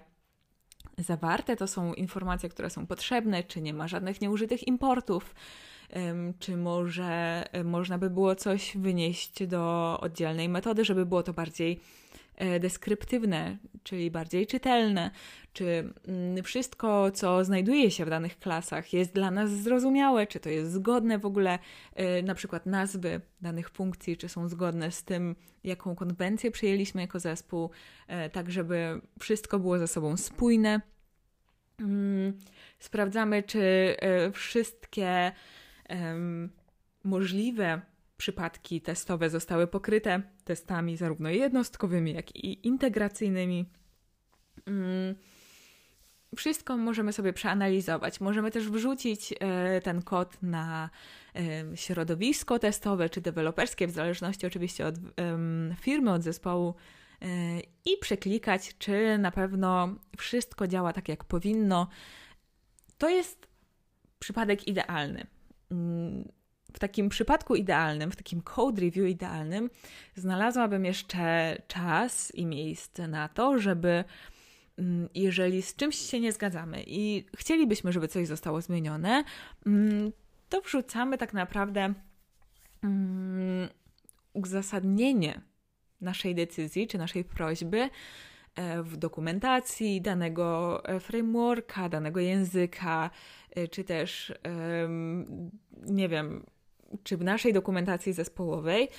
zawarte, 0.99 1.55
to 1.55 1.67
są 1.67 1.93
informacje, 1.93 2.49
które 2.49 2.69
są 2.69 2.87
potrzebne, 2.87 3.43
czy 3.43 3.61
nie 3.61 3.73
ma 3.73 3.87
żadnych 3.87 4.21
nieużytych 4.21 4.67
importów, 4.67 5.35
czy 6.39 6.57
może 6.57 7.43
e, 7.51 7.63
można 7.63 7.97
by 7.97 8.09
było 8.09 8.35
coś 8.35 8.77
wynieść 8.77 9.47
do 9.47 9.97
oddzielnej 10.01 10.49
metody, 10.49 10.85
żeby 10.85 11.05
było 11.05 11.23
to 11.23 11.33
bardziej 11.33 11.79
deskryptywne, 12.59 13.57
czyli 13.83 14.11
bardziej 14.11 14.47
czytelne, 14.47 15.11
czy 15.53 15.93
mm, 16.07 16.43
wszystko, 16.43 17.11
co 17.11 17.45
znajduje 17.45 17.91
się 17.91 18.05
w 18.05 18.09
danych 18.09 18.39
klasach, 18.39 18.93
jest 18.93 19.13
dla 19.13 19.31
nas 19.31 19.49
zrozumiałe, 19.51 20.27
czy 20.27 20.39
to 20.39 20.49
jest 20.49 20.71
zgodne 20.71 21.19
w 21.19 21.25
ogóle, 21.25 21.59
e, 21.95 22.21
na 22.21 22.35
przykład 22.35 22.65
nazwy 22.65 23.21
danych 23.41 23.69
funkcji, 23.69 24.17
czy 24.17 24.29
są 24.29 24.49
zgodne 24.49 24.91
z 24.91 25.03
tym, 25.03 25.35
jaką 25.63 25.95
konwencję 25.95 26.51
przyjęliśmy 26.51 27.01
jako 27.01 27.19
zespół, 27.19 27.69
e, 28.07 28.29
tak 28.29 28.51
żeby 28.51 29.01
wszystko 29.19 29.59
było 29.59 29.79
ze 29.79 29.87
sobą 29.87 30.17
spójne. 30.17 30.81
Mm, 31.79 32.33
sprawdzamy, 32.79 33.43
czy 33.43 33.95
wszystkie 34.33 35.31
możliwe 37.03 37.81
przypadki 38.19 38.81
testowe 38.81 39.29
zostały 39.29 39.67
pokryte 39.67 40.21
testami 40.43 40.97
zarówno 40.97 41.29
jednostkowymi, 41.29 42.13
jak 42.13 42.35
i 42.35 42.67
integracyjnymi. 42.67 43.65
Mm, 44.65 45.15
wszystko 46.35 46.77
możemy 46.77 47.13
sobie 47.13 47.33
przeanalizować. 47.33 48.21
Możemy 48.21 48.51
też 48.51 48.69
wrzucić 48.69 49.33
e, 49.39 49.81
ten 49.81 50.01
kod 50.01 50.43
na 50.43 50.89
e, 51.35 51.77
środowisko 51.77 52.59
testowe 52.59 53.09
czy 53.09 53.21
deweloperskie, 53.21 53.87
w 53.87 53.91
zależności 53.91 54.47
oczywiście 54.47 54.85
od 54.85 54.95
firmy, 55.79 56.11
od 56.11 56.23
zespołu, 56.23 56.75
e, 57.21 57.25
i 57.85 57.97
przeklikać, 58.01 58.77
czy 58.77 59.17
na 59.17 59.31
pewno 59.31 59.95
wszystko 60.17 60.67
działa 60.67 60.93
tak, 60.93 61.09
jak 61.09 61.23
powinno. 61.23 61.87
To 62.97 63.09
jest 63.09 63.47
przypadek 64.19 64.67
idealny 64.67 65.27
mm, 65.71 66.38
w 66.73 66.79
takim 66.79 67.09
przypadku 67.09 67.55
idealnym, 67.55 68.11
w 68.11 68.15
takim 68.15 68.41
code 68.41 68.81
review 68.81 69.07
idealnym, 69.07 69.69
znalazłabym 70.15 70.85
jeszcze 70.85 71.57
czas 71.67 72.35
i 72.35 72.45
miejsce 72.45 73.07
na 73.07 73.27
to, 73.27 73.59
żeby 73.59 74.03
mm, 74.77 75.09
jeżeli 75.15 75.61
z 75.61 75.75
czymś 75.75 75.95
się 75.95 76.19
nie 76.19 76.31
zgadzamy 76.31 76.83
i 76.87 77.25
chcielibyśmy, 77.37 77.91
żeby 77.91 78.07
coś 78.07 78.27
zostało 78.27 78.61
zmienione, 78.61 79.23
mm, 79.65 80.11
to 80.49 80.61
wrzucamy 80.61 81.17
tak 81.17 81.33
naprawdę 81.33 81.93
mm, 82.83 83.69
uzasadnienie 84.33 85.41
naszej 86.01 86.35
decyzji 86.35 86.87
czy 86.87 86.97
naszej 86.97 87.23
prośby 87.23 87.89
e, 88.55 88.83
w 88.83 88.97
dokumentacji 88.97 90.01
danego 90.01 90.81
e, 90.85 90.99
frameworka, 90.99 91.89
danego 91.89 92.19
języka, 92.19 93.09
e, 93.55 93.67
czy 93.67 93.83
też, 93.83 94.33
nie 95.85 96.09
wiem, 96.09 96.45
czy 97.03 97.17
w 97.17 97.23
naszej 97.23 97.53
dokumentacji 97.53 98.13
zespołowej. 98.13 98.89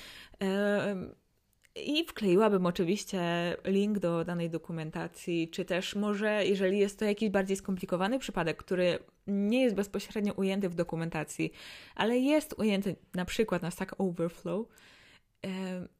I 1.75 2.05
wkleiłabym 2.05 2.65
oczywiście 2.65 3.21
link 3.65 3.99
do 3.99 4.25
danej 4.25 4.49
dokumentacji, 4.49 5.49
czy 5.49 5.65
też 5.65 5.95
może, 5.95 6.45
jeżeli 6.45 6.79
jest 6.79 6.99
to 6.99 7.05
jakiś 7.05 7.29
bardziej 7.29 7.57
skomplikowany 7.57 8.19
przypadek, 8.19 8.57
który 8.57 8.99
nie 9.27 9.61
jest 9.61 9.75
bezpośrednio 9.75 10.33
ujęty 10.33 10.69
w 10.69 10.75
dokumentacji, 10.75 11.51
ale 11.95 12.19
jest 12.19 12.59
ujęty 12.59 12.95
na 13.13 13.25
przykład 13.25 13.61
na 13.61 13.71
Stack 13.71 13.95
Overflow, 13.97 14.67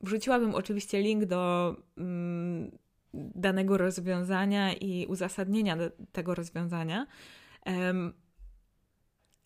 wrzuciłabym 0.02 0.56
oczywiście 0.56 1.02
link 1.02 1.26
do 1.26 1.76
mm, 1.98 2.72
danego 3.14 3.78
rozwiązania 3.78 4.74
i 4.74 5.06
uzasadnienia 5.06 5.78
tego 6.12 6.36
rozwiązania, 6.36 7.08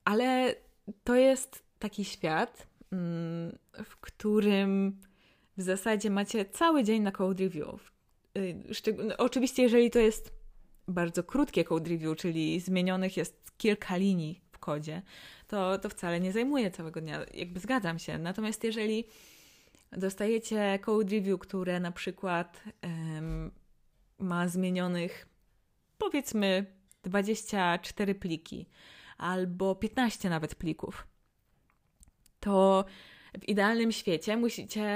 ale 0.06 0.56
to 1.04 1.16
jest 1.16 1.65
taki 1.80 2.06
świat, 2.06 2.68
mm, 2.92 3.58
w 3.86 3.98
którym 3.98 5.02
w 5.58 5.62
zasadzie 5.62 6.10
macie 6.10 6.46
cały 6.46 6.84
dzień 6.84 7.02
na 7.02 7.12
code 7.12 7.44
review. 7.44 7.92
Y, 8.38 8.56
no, 9.08 9.18
oczywiście, 9.18 9.64
jeżeli 9.64 9.92
to 9.92 10.00
jest 10.00 10.32
bardzo 10.88 11.24
krótkie 11.24 11.64
code 11.64 11.90
review, 11.90 12.18
czyli 12.18 12.60
zmienionych 12.60 13.18
jest 13.18 13.58
kilka 13.58 13.98
linii 13.98 14.42
w 14.52 14.60
kodzie, 14.60 15.02
to, 15.48 15.80
to 15.80 15.90
wcale 15.90 16.20
nie 16.20 16.32
zajmuje 16.32 16.72
całego 16.72 17.02
dnia. 17.02 17.26
Jakby 17.34 17.60
zgadzam 17.60 18.00
się. 18.00 18.18
Natomiast 18.18 18.64
jeżeli 18.64 19.06
dostajecie 19.92 20.80
code 20.82 21.16
review, 21.16 21.40
które 21.40 21.80
na 21.80 21.92
przykład 21.92 22.64
ma 24.20 24.48
zmienionych 24.48 25.28
powiedzmy 25.98 26.66
24 27.04 28.16
pliki, 28.16 28.66
albo 29.18 29.76
15 29.76 30.30
nawet 30.30 30.56
plików. 30.56 31.08
To 32.46 32.86
w 33.42 33.50
idealnym 33.50 33.92
świecie 33.92 34.38
musicie 34.38 34.88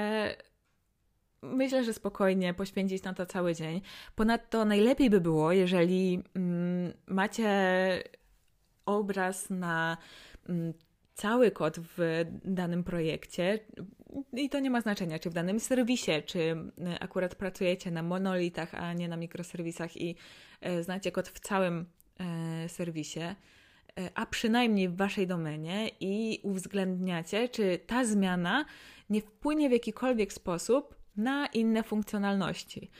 myślę, 1.41 1.83
że 1.83 1.93
spokojnie 1.93 2.53
poświęcić 2.53 3.03
na 3.03 3.13
to 3.13 3.25
cały 3.25 3.55
dzień. 3.55 3.81
Ponadto 4.15 4.65
najlepiej 4.65 5.09
by 5.09 5.21
było, 5.21 5.51
jeżeli 5.51 6.23
mm, 6.35 6.93
macie 7.07 7.49
obraz 8.85 9.49
na 9.49 9.97
mm, 10.49 10.73
cały 11.13 11.51
kod 11.51 11.79
w 11.79 12.25
danym 12.43 12.83
projekcie 12.83 13.59
i 14.33 14.49
to 14.49 14.59
nie 14.59 14.69
ma 14.69 14.81
znaczenia, 14.81 15.19
czy 15.19 15.29
w 15.29 15.33
danym 15.33 15.59
serwisie, 15.59 16.11
czy 16.25 16.39
y, 16.39 16.55
akurat 16.99 17.35
pracujecie 17.35 17.91
na 17.91 18.03
monolitach, 18.03 18.75
a 18.75 18.93
nie 18.93 19.07
na 19.07 19.17
mikroserwisach 19.17 19.97
i 19.97 20.15
e, 20.61 20.83
znacie 20.83 21.11
kod 21.11 21.29
w 21.29 21.39
całym 21.39 21.85
e, 22.19 22.69
serwisie, 22.69 23.35
a 24.15 24.25
przynajmniej 24.25 24.89
w 24.89 24.95
waszej 24.95 25.27
domenie 25.27 25.89
i 25.99 26.39
uwzględniacie, 26.43 27.49
czy 27.49 27.79
ta 27.87 28.05
zmiana 28.05 28.65
nie 29.09 29.21
wpłynie 29.21 29.69
w 29.69 29.71
jakikolwiek 29.71 30.33
sposób 30.33 30.95
na 31.15 31.47
inne 31.47 31.83
funkcjonalności. 31.83 32.91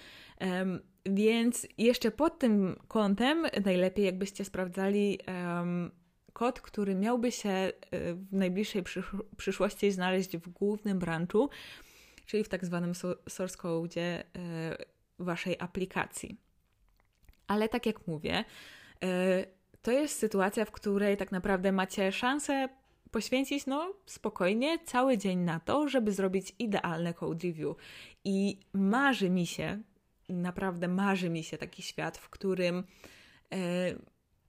Więc 1.06 1.68
jeszcze 1.78 2.12
pod 2.12 2.40
tym 2.40 2.80
kątem 2.88 3.46
najlepiej, 3.66 4.06
jakbyście 4.06 4.46
sprawdzali 4.46 5.20
kod, 6.34 6.62
który 6.62 6.96
miałby 6.96 7.32
się 7.32 7.50
e, 7.50 7.72
w 8.14 8.34
najbliższej 8.34 8.84
przyszłości 9.38 9.92
znaleźć 9.92 10.38
w 10.38 10.50
głównym 10.50 11.00
branchu, 11.00 11.50
czyli 12.26 12.44
w 12.44 12.50
tak 12.50 12.66
zwanym 12.66 12.96
source 13.30 13.58
code 13.58 14.02
e, 14.02 14.24
waszej 15.20 15.56
aplikacji. 15.60 16.38
Ale 17.48 17.70
tak 17.70 17.86
jak 17.86 18.08
mówię, 18.08 18.46
e, 19.04 19.46
to 19.82 19.92
jest 19.92 20.20
sytuacja, 20.20 20.66
w 20.66 20.72
której 20.72 21.18
tak 21.18 21.32
naprawdę 21.32 21.72
macie 21.72 22.12
szansę 22.12 22.70
poświęcić 23.12 23.66
no 23.66 23.94
spokojnie 24.06 24.80
cały 24.80 25.18
dzień 25.18 25.40
na 25.40 25.60
to, 25.60 25.88
żeby 25.88 26.12
zrobić 26.12 26.56
idealne 26.60 27.14
code 27.14 27.48
review. 27.48 27.76
I 28.24 28.60
marzy 28.74 29.30
mi 29.30 29.48
się, 29.48 29.82
naprawdę 30.30 30.88
marzy 30.88 31.30
mi 31.30 31.44
się 31.44 31.58
taki 31.58 31.82
świat, 31.82 32.18
w 32.18 32.30
którym 32.30 32.84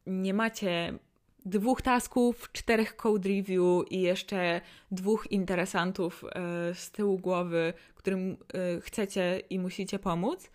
nie 0.07 0.35
macie 0.35 0.99
dwóch 1.47 1.83
tasków, 1.83 2.53
czterech 2.53 2.97
code 2.97 3.29
review 3.29 3.91
i 3.91 4.01
jeszcze 4.01 4.61
dwóch 4.91 5.27
interesantów 5.31 6.25
e, 6.25 6.75
z 6.75 6.91
tyłu 6.91 7.19
głowy, 7.19 7.73
którym 7.95 8.37
e, 8.55 8.81
chcecie 8.81 9.43
i 9.51 9.59
musicie 9.59 9.99
pomóc. 9.99 10.51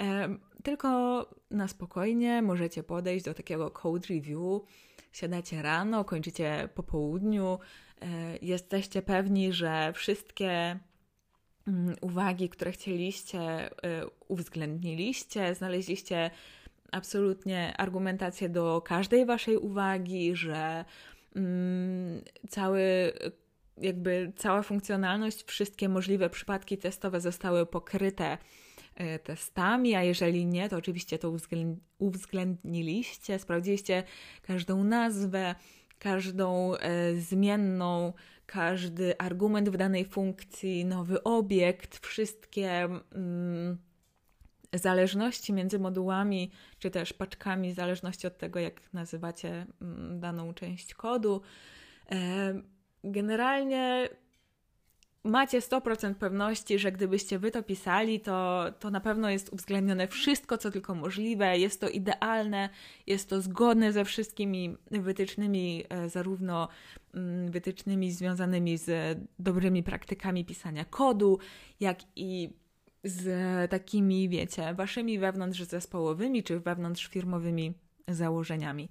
E, 0.00 0.36
tylko 0.62 0.88
na 1.50 1.68
spokojnie 1.68 2.42
możecie 2.42 2.82
podejść 2.82 3.24
do 3.24 3.34
takiego 3.34 3.70
code 3.70 4.06
review. 4.08 4.62
Siadacie 5.12 5.62
rano, 5.62 6.04
kończycie 6.04 6.68
po 6.74 6.82
południu, 6.82 7.58
jesteście 8.42 9.02
pewni, 9.02 9.52
że 9.52 9.92
wszystkie 9.92 10.78
mm, 11.68 11.96
uwagi, 12.00 12.48
które 12.48 12.72
chcieliście, 12.72 13.70
uwzględniliście, 14.28 15.54
znaleźliście 15.54 16.30
absolutnie 16.92 17.76
argumentację 17.76 18.48
do 18.48 18.82
każdej 18.84 19.26
Waszej 19.26 19.56
uwagi, 19.56 20.36
że 20.36 20.84
mm, 21.36 22.22
cały 22.48 23.12
jakby 23.78 24.32
cała 24.36 24.62
funkcjonalność, 24.62 25.44
wszystkie 25.44 25.88
możliwe 25.88 26.30
przypadki 26.30 26.78
testowe 26.78 27.20
zostały 27.20 27.66
pokryte 27.66 28.24
e, 28.24 28.38
testami, 29.22 29.94
a 29.94 30.02
jeżeli 30.02 30.46
nie, 30.46 30.68
to 30.68 30.76
oczywiście 30.76 31.18
to 31.18 31.36
uwzględniliście, 31.98 33.38
sprawdziliście 33.38 34.02
każdą 34.42 34.84
nazwę, 34.84 35.54
każdą 35.98 36.74
e, 36.74 37.14
zmienną, 37.14 38.12
każdy 38.46 39.18
argument 39.18 39.68
w 39.68 39.76
danej 39.76 40.04
funkcji, 40.04 40.84
nowy 40.84 41.22
obiekt, 41.22 42.06
wszystkie. 42.06 42.88
Mm, 43.14 43.78
zależności 44.78 45.52
między 45.52 45.78
modułami, 45.78 46.50
czy 46.78 46.90
też 46.90 47.12
paczkami, 47.12 47.72
w 47.72 47.74
zależności 47.74 48.26
od 48.26 48.38
tego, 48.38 48.60
jak 48.60 48.92
nazywacie 48.92 49.66
mm, 49.82 50.20
daną 50.20 50.54
część 50.54 50.94
kodu. 50.94 51.40
E, 52.10 52.54
generalnie 53.04 54.08
macie 55.24 55.60
100% 55.60 56.14
pewności, 56.14 56.78
że 56.78 56.92
gdybyście 56.92 57.38
wy 57.38 57.50
to 57.50 57.62
pisali, 57.62 58.20
to, 58.20 58.64
to 58.78 58.90
na 58.90 59.00
pewno 59.00 59.30
jest 59.30 59.52
uwzględnione 59.52 60.08
wszystko, 60.08 60.58
co 60.58 60.70
tylko 60.70 60.94
możliwe. 60.94 61.58
Jest 61.58 61.80
to 61.80 61.88
idealne, 61.88 62.68
jest 63.06 63.28
to 63.30 63.40
zgodne 63.40 63.92
ze 63.92 64.04
wszystkimi 64.04 64.76
wytycznymi, 64.90 65.84
e, 65.88 66.08
zarówno 66.08 66.68
mm, 67.14 67.50
wytycznymi 67.50 68.12
związanymi 68.12 68.78
z 68.78 69.18
dobrymi 69.38 69.82
praktykami 69.82 70.44
pisania 70.44 70.84
kodu, 70.84 71.38
jak 71.80 71.98
i 72.16 72.50
z 73.04 73.70
takimi, 73.70 74.28
wiecie, 74.28 74.74
waszymi 74.74 75.18
wewnątrz 75.18 75.62
zespołowymi 75.62 76.42
czy 76.42 76.60
wewnątrz 76.60 77.06
firmowymi 77.06 77.74
założeniami. 78.08 78.88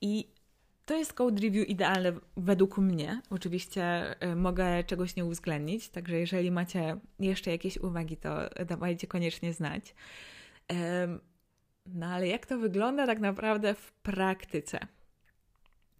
I 0.00 0.33
to 0.84 0.96
jest 0.96 1.12
code 1.12 1.42
review 1.42 1.68
idealne 1.68 2.12
według 2.36 2.78
mnie. 2.78 3.22
Oczywiście 3.30 4.14
y, 4.24 4.36
mogę 4.36 4.84
czegoś 4.84 5.16
nie 5.16 5.24
uwzględnić, 5.24 5.88
także 5.88 6.18
jeżeli 6.18 6.50
macie 6.50 6.96
jeszcze 7.20 7.50
jakieś 7.50 7.78
uwagi, 7.78 8.16
to 8.16 8.38
dawajcie 8.66 9.06
koniecznie 9.06 9.52
znać. 9.52 9.94
No 11.86 12.06
ale 12.06 12.28
jak 12.28 12.46
to 12.46 12.58
wygląda 12.58 13.06
tak 13.06 13.20
naprawdę 13.20 13.74
w 13.74 13.92
praktyce? 13.92 14.78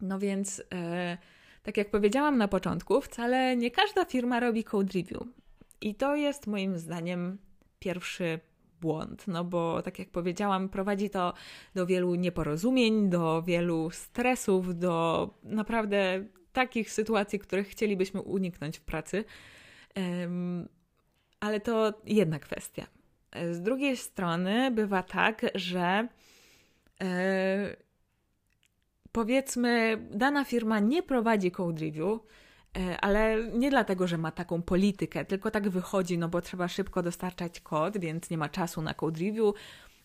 No 0.00 0.18
więc, 0.18 0.62
e, 0.74 1.18
tak 1.62 1.76
jak 1.76 1.90
powiedziałam 1.90 2.38
na 2.38 2.48
początku, 2.48 3.00
wcale 3.00 3.56
nie 3.56 3.70
każda 3.70 4.04
firma 4.04 4.40
robi 4.40 4.64
code 4.64 4.92
review. 4.94 5.22
I 5.80 5.94
to 5.94 6.16
jest 6.16 6.46
moim 6.46 6.78
zdaniem 6.78 7.38
pierwszy 7.78 8.40
błąd, 8.80 9.28
no 9.28 9.44
bo 9.44 9.82
tak 9.82 9.98
jak 9.98 10.10
powiedziałam, 10.10 10.68
prowadzi 10.68 11.10
to 11.10 11.34
do 11.74 11.86
wielu 11.86 12.14
nieporozumień, 12.14 13.10
do 13.10 13.42
wielu 13.42 13.90
stresów, 13.90 14.78
do 14.78 15.30
naprawdę 15.42 16.24
takich 16.52 16.90
sytuacji, 16.90 17.38
których 17.38 17.68
chcielibyśmy 17.68 18.22
uniknąć 18.22 18.78
w 18.78 18.82
pracy. 18.82 19.24
Ale 21.40 21.60
to 21.60 21.92
jedna 22.06 22.38
kwestia. 22.38 22.86
Z 23.50 23.60
drugiej 23.60 23.96
strony 23.96 24.70
bywa 24.70 25.02
tak, 25.02 25.46
że 25.54 26.08
e, 27.00 27.76
powiedzmy, 29.12 29.98
dana 30.10 30.44
firma 30.44 30.78
nie 30.78 31.02
prowadzi 31.02 31.50
code 31.50 31.84
review, 31.84 32.20
ale 33.00 33.44
nie 33.52 33.70
dlatego, 33.70 34.06
że 34.06 34.18
ma 34.18 34.30
taką 34.30 34.62
politykę, 34.62 35.24
tylko 35.24 35.50
tak 35.50 35.68
wychodzi, 35.68 36.18
no 36.18 36.28
bo 36.28 36.40
trzeba 36.40 36.68
szybko 36.68 37.02
dostarczać 37.02 37.60
kod, 37.60 37.98
więc 37.98 38.30
nie 38.30 38.38
ma 38.38 38.48
czasu 38.48 38.82
na 38.82 38.94
code 38.94 39.20
review. 39.20 39.54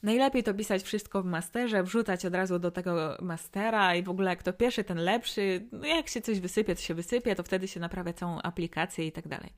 Najlepiej 0.03 0.43
to 0.43 0.53
pisać 0.53 0.83
wszystko 0.83 1.21
w 1.23 1.25
masterze, 1.25 1.83
wrzucać 1.83 2.25
od 2.25 2.35
razu 2.35 2.59
do 2.59 2.71
tego 2.71 3.17
mastera 3.21 3.95
i 3.95 4.03
w 4.03 4.09
ogóle 4.09 4.29
jak 4.29 4.43
to 4.43 4.53
pierwszy, 4.53 4.83
ten 4.83 4.97
lepszy, 4.97 5.67
no 5.71 5.85
jak 5.85 6.07
się 6.07 6.21
coś 6.21 6.39
wysypie, 6.39 6.75
to 6.75 6.81
się 6.81 6.93
wysypie, 6.93 7.35
to 7.35 7.43
wtedy 7.43 7.67
się 7.67 7.79
naprawia 7.79 8.13
całą 8.13 8.41
aplikację 8.41 9.07
i 9.07 9.11
tak 9.11 9.27
dalej. 9.27 9.49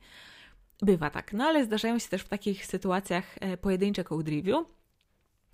Bywa 0.82 1.10
tak, 1.10 1.32
no 1.32 1.44
ale 1.44 1.64
zdarzają 1.64 1.98
się 1.98 2.08
też 2.08 2.22
w 2.22 2.28
takich 2.28 2.66
sytuacjach 2.66 3.36
e, 3.40 3.56
pojedyncze 3.56 4.04
code 4.04 4.30
review. 4.30 4.66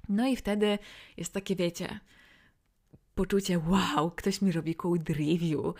No 0.08 0.26
i 0.26 0.36
wtedy 0.36 0.78
jest 1.16 1.32
takie, 1.32 1.56
wiecie, 1.56 2.00
poczucie, 3.14 3.58
wow, 3.58 4.10
ktoś 4.10 4.42
mi 4.42 4.52
robi 4.52 4.74
code 4.74 5.14
review 5.14 5.74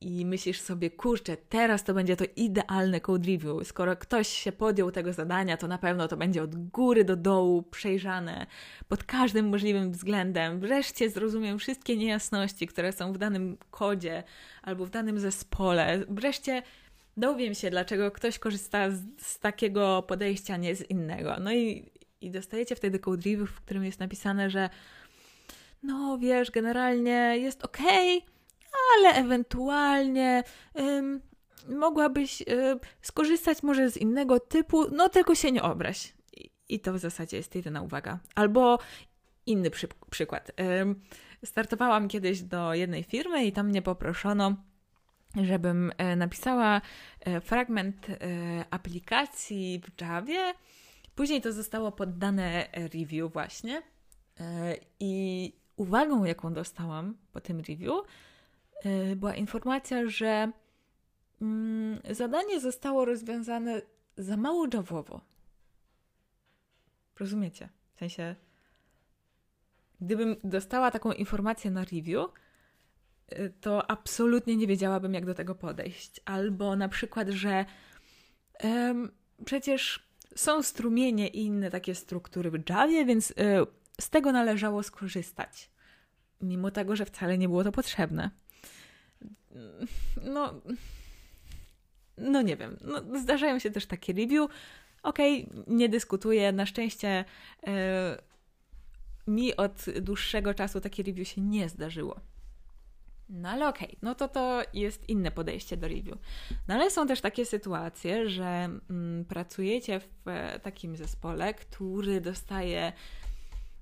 i 0.00 0.26
myślisz 0.26 0.60
sobie, 0.60 0.90
kurczę, 0.90 1.36
teraz 1.36 1.84
to 1.84 1.94
będzie 1.94 2.16
to 2.16 2.24
idealne 2.36 3.00
code 3.00 3.26
review. 3.26 3.68
Skoro 3.68 3.96
ktoś 3.96 4.28
się 4.28 4.52
podjął 4.52 4.90
tego 4.90 5.12
zadania, 5.12 5.56
to 5.56 5.68
na 5.68 5.78
pewno 5.78 6.08
to 6.08 6.16
będzie 6.16 6.42
od 6.42 6.56
góry 6.56 7.04
do 7.04 7.16
dołu 7.16 7.62
przejrzane 7.62 8.46
pod 8.88 9.04
każdym 9.04 9.48
możliwym 9.48 9.92
względem. 9.92 10.60
Wreszcie 10.60 11.10
zrozumiem 11.10 11.58
wszystkie 11.58 11.96
niejasności, 11.96 12.66
które 12.66 12.92
są 12.92 13.12
w 13.12 13.18
danym 13.18 13.58
kodzie 13.70 14.22
albo 14.62 14.86
w 14.86 14.90
danym 14.90 15.20
zespole. 15.20 16.04
Wreszcie 16.08 16.62
dowiem 17.16 17.54
się, 17.54 17.70
dlaczego 17.70 18.10
ktoś 18.10 18.38
korzysta 18.38 18.90
z, 18.90 19.02
z 19.18 19.38
takiego 19.38 20.02
podejścia, 20.02 20.56
nie 20.56 20.76
z 20.76 20.90
innego. 20.90 21.36
No 21.40 21.52
i, 21.52 21.90
i 22.20 22.30
dostajecie 22.30 22.76
wtedy 22.76 22.98
code 22.98 23.30
review, 23.30 23.50
w 23.50 23.60
którym 23.60 23.84
jest 23.84 24.00
napisane, 24.00 24.50
że 24.50 24.70
no 25.82 26.18
wiesz, 26.18 26.50
generalnie 26.50 27.38
jest 27.38 27.64
ok 27.64 27.78
ale 28.98 29.14
ewentualnie 29.14 30.44
ym, 30.78 31.20
mogłabyś 31.68 32.42
y, 32.42 32.44
skorzystać 33.02 33.62
może 33.62 33.90
z 33.90 33.96
innego 33.96 34.40
typu, 34.40 34.90
no 34.90 35.08
tylko 35.08 35.34
się 35.34 35.52
nie 35.52 35.62
obraź. 35.62 36.14
I, 36.36 36.50
i 36.68 36.80
to 36.80 36.92
w 36.92 36.98
zasadzie 36.98 37.36
jest 37.36 37.54
jedyna 37.54 37.82
uwaga. 37.82 38.18
Albo 38.34 38.78
inny 39.46 39.70
przy, 39.70 39.88
przykład. 40.10 40.50
Ym, 40.80 41.00
startowałam 41.44 42.08
kiedyś 42.08 42.42
do 42.42 42.74
jednej 42.74 43.02
firmy 43.02 43.44
i 43.44 43.52
tam 43.52 43.68
mnie 43.68 43.82
poproszono, 43.82 44.56
żebym 45.36 45.92
e, 45.98 46.16
napisała 46.16 46.80
e, 47.20 47.40
fragment 47.40 48.06
e, 48.10 48.16
aplikacji 48.70 49.82
w 49.84 50.00
Javie. 50.00 50.54
Później 51.14 51.40
to 51.40 51.52
zostało 51.52 51.92
poddane 51.92 52.66
review 52.72 53.32
właśnie. 53.32 53.82
I 55.00 55.52
uwagą, 55.76 56.24
jaką 56.24 56.52
dostałam 56.52 57.16
po 57.32 57.40
tym 57.40 57.60
review, 57.60 57.92
była 59.16 59.34
informacja, 59.34 60.08
że 60.08 60.52
mm, 61.42 62.00
zadanie 62.10 62.60
zostało 62.60 63.04
rozwiązane 63.04 63.82
za 64.16 64.36
mało 64.36 64.66
javowo. 64.74 65.20
Rozumiecie? 67.18 67.68
W 67.94 67.98
sensie, 67.98 68.34
gdybym 70.00 70.36
dostała 70.44 70.90
taką 70.90 71.12
informację 71.12 71.70
na 71.70 71.84
review, 71.84 72.30
y, 73.32 73.52
to 73.60 73.90
absolutnie 73.90 74.56
nie 74.56 74.66
wiedziałabym, 74.66 75.14
jak 75.14 75.26
do 75.26 75.34
tego 75.34 75.54
podejść. 75.54 76.20
Albo 76.24 76.76
na 76.76 76.88
przykład, 76.88 77.28
że 77.28 77.64
um, 78.64 79.10
przecież 79.44 80.08
są 80.34 80.62
strumienie 80.62 81.28
i 81.28 81.44
inne 81.44 81.70
takie 81.70 81.94
struktury 81.94 82.50
w 82.50 82.68
Javie, 82.68 83.04
więc 83.04 83.30
y, 83.30 83.34
z 84.00 84.10
tego 84.10 84.32
należało 84.32 84.82
skorzystać. 84.82 85.70
Mimo 86.40 86.70
tego, 86.70 86.96
że 86.96 87.04
wcale 87.04 87.38
nie 87.38 87.48
było 87.48 87.64
to 87.64 87.72
potrzebne. 87.72 88.30
No, 90.24 90.54
no 92.18 92.42
nie 92.42 92.56
wiem. 92.56 92.76
No, 92.80 93.20
zdarzają 93.20 93.58
się 93.58 93.70
też 93.70 93.86
takie 93.86 94.12
review. 94.12 94.50
Okej, 95.02 95.48
okay, 95.50 95.64
nie 95.66 95.88
dyskutuję. 95.88 96.52
Na 96.52 96.66
szczęście 96.66 97.24
yy, 97.66 97.72
mi 99.26 99.56
od 99.56 99.84
dłuższego 100.00 100.54
czasu 100.54 100.80
takie 100.80 101.02
review 101.02 101.28
się 101.28 101.40
nie 101.40 101.68
zdarzyło. 101.68 102.20
No 103.28 103.48
ale 103.48 103.68
okej, 103.68 103.88
okay, 103.88 103.98
no 104.02 104.14
to 104.14 104.28
to 104.28 104.62
jest 104.74 105.08
inne 105.08 105.30
podejście 105.30 105.76
do 105.76 105.88
review. 105.88 106.18
No 106.68 106.74
ale 106.74 106.90
są 106.90 107.06
też 107.06 107.20
takie 107.20 107.46
sytuacje, 107.46 108.28
że 108.28 108.68
mm, 108.90 109.24
pracujecie 109.24 110.00
w 110.00 110.28
e, 110.28 110.60
takim 110.60 110.96
zespole, 110.96 111.54
który 111.54 112.20
dostaje 112.20 112.92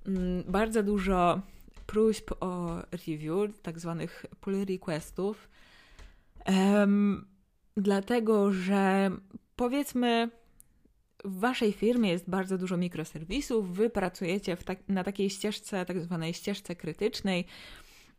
mm, 0.07 0.45
bardzo 0.49 0.83
dużo 0.83 1.41
próśb 1.87 2.33
o 2.41 2.77
review, 3.07 3.61
tak 3.63 3.79
zwanych 3.79 4.27
pull 4.41 4.65
requestów, 4.65 5.49
um, 6.49 7.27
dlatego 7.77 8.53
że 8.53 9.11
powiedzmy 9.57 10.31
w 11.25 11.39
waszej 11.41 11.73
firmie 11.73 12.11
jest 12.11 12.31
bardzo 12.31 12.59
dużo 12.59 12.77
mikroserwisów, 12.77 13.77
wy 13.77 13.91
pracujecie 13.91 14.57
tak, 14.57 14.79
na 14.89 15.05
takiej 15.05 15.31
ścieżce, 15.31 15.87
tak 15.87 16.01
zwanej 16.01 16.35
ścieżce 16.35 16.77
krytycznej, 16.77 17.47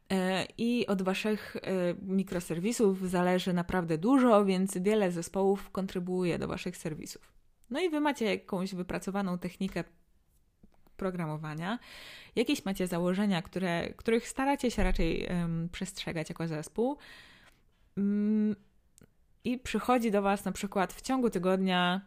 e, 0.10 0.46
i 0.58 0.88
od 0.88 1.02
Waszych 1.02 1.56
e, 1.56 1.60
mikroserwisów 2.02 3.10
zależy 3.10 3.54
naprawdę 3.54 3.98
dużo, 3.98 4.46
więc 4.46 4.78
wiele 4.78 5.12
zespołów 5.12 5.70
kontrybuuje 5.72 6.40
do 6.40 6.48
Waszych 6.48 6.78
serwisów. 6.78 7.34
No 7.70 7.82
i 7.82 7.90
Wy 7.90 8.00
macie 8.00 8.26
jakąś 8.26 8.76
wypracowaną 8.76 9.38
technikę 9.38 9.84
programowania, 10.98 11.80
jakieś 12.36 12.66
macie 12.66 12.88
założenia, 12.88 13.42
które, 13.42 13.94
których 13.94 14.28
staracie 14.28 14.72
się 14.72 14.84
raczej 14.84 15.28
przestrzegać 15.72 16.30
jako 16.30 16.48
zespół. 16.48 16.98
Um, 17.98 18.56
I 19.44 19.60
przychodzi 19.60 20.12
do 20.12 20.22
Was 20.22 20.46
na 20.46 20.52
przykład 20.52 20.94
w 20.94 21.02
ciągu 21.02 21.30
tygodnia 21.30 22.02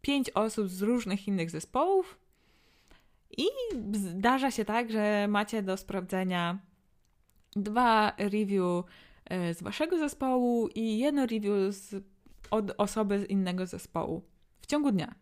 pięć 0.00 0.30
osób 0.30 0.68
z 0.68 0.82
różnych 0.82 1.28
innych 1.28 1.50
zespołów, 1.50 2.18
i 3.38 3.46
zdarza 3.92 4.50
się 4.50 4.64
tak, 4.64 4.90
że 4.90 5.26
macie 5.28 5.62
do 5.62 5.76
sprawdzenia 5.76 6.58
dwa 7.56 8.12
review 8.18 8.84
e, 9.24 9.54
z 9.54 9.62
waszego 9.62 9.98
zespołu 9.98 10.68
i 10.74 10.98
jedno 10.98 11.26
review 11.26 11.74
z, 11.74 12.04
od 12.50 12.72
osoby 12.78 13.18
z 13.18 13.30
innego 13.30 13.66
zespołu 13.66 14.22
w 14.60 14.66
ciągu 14.66 14.92
dnia. 14.92 15.14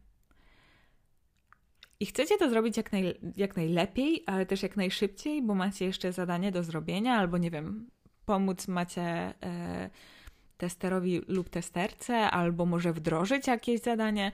I 2.01 2.07
chcecie 2.07 2.39
to 2.39 2.51
zrobić 2.51 2.77
jak, 2.77 2.93
naj, 2.93 3.21
jak 3.37 3.57
najlepiej, 3.57 4.23
ale 4.27 4.47
też 4.47 4.63
jak 4.63 4.77
najszybciej, 4.77 5.43
bo 5.43 5.55
macie 5.55 5.85
jeszcze 5.85 6.13
zadanie 6.13 6.53
do 6.53 6.63
zrobienia, 6.63 7.15
albo 7.15 7.39
nie 7.39 7.51
wiem, 7.51 7.91
pomóc 8.33 8.69
macie 8.69 9.03
e, 9.43 9.91
testerowi 10.59 11.21
lub 11.29 11.49
testerce, 11.49 12.31
albo 12.31 12.67
może 12.67 12.93
wdrożyć 12.93 13.47
jakieś 13.47 13.81
zadanie. 13.81 14.33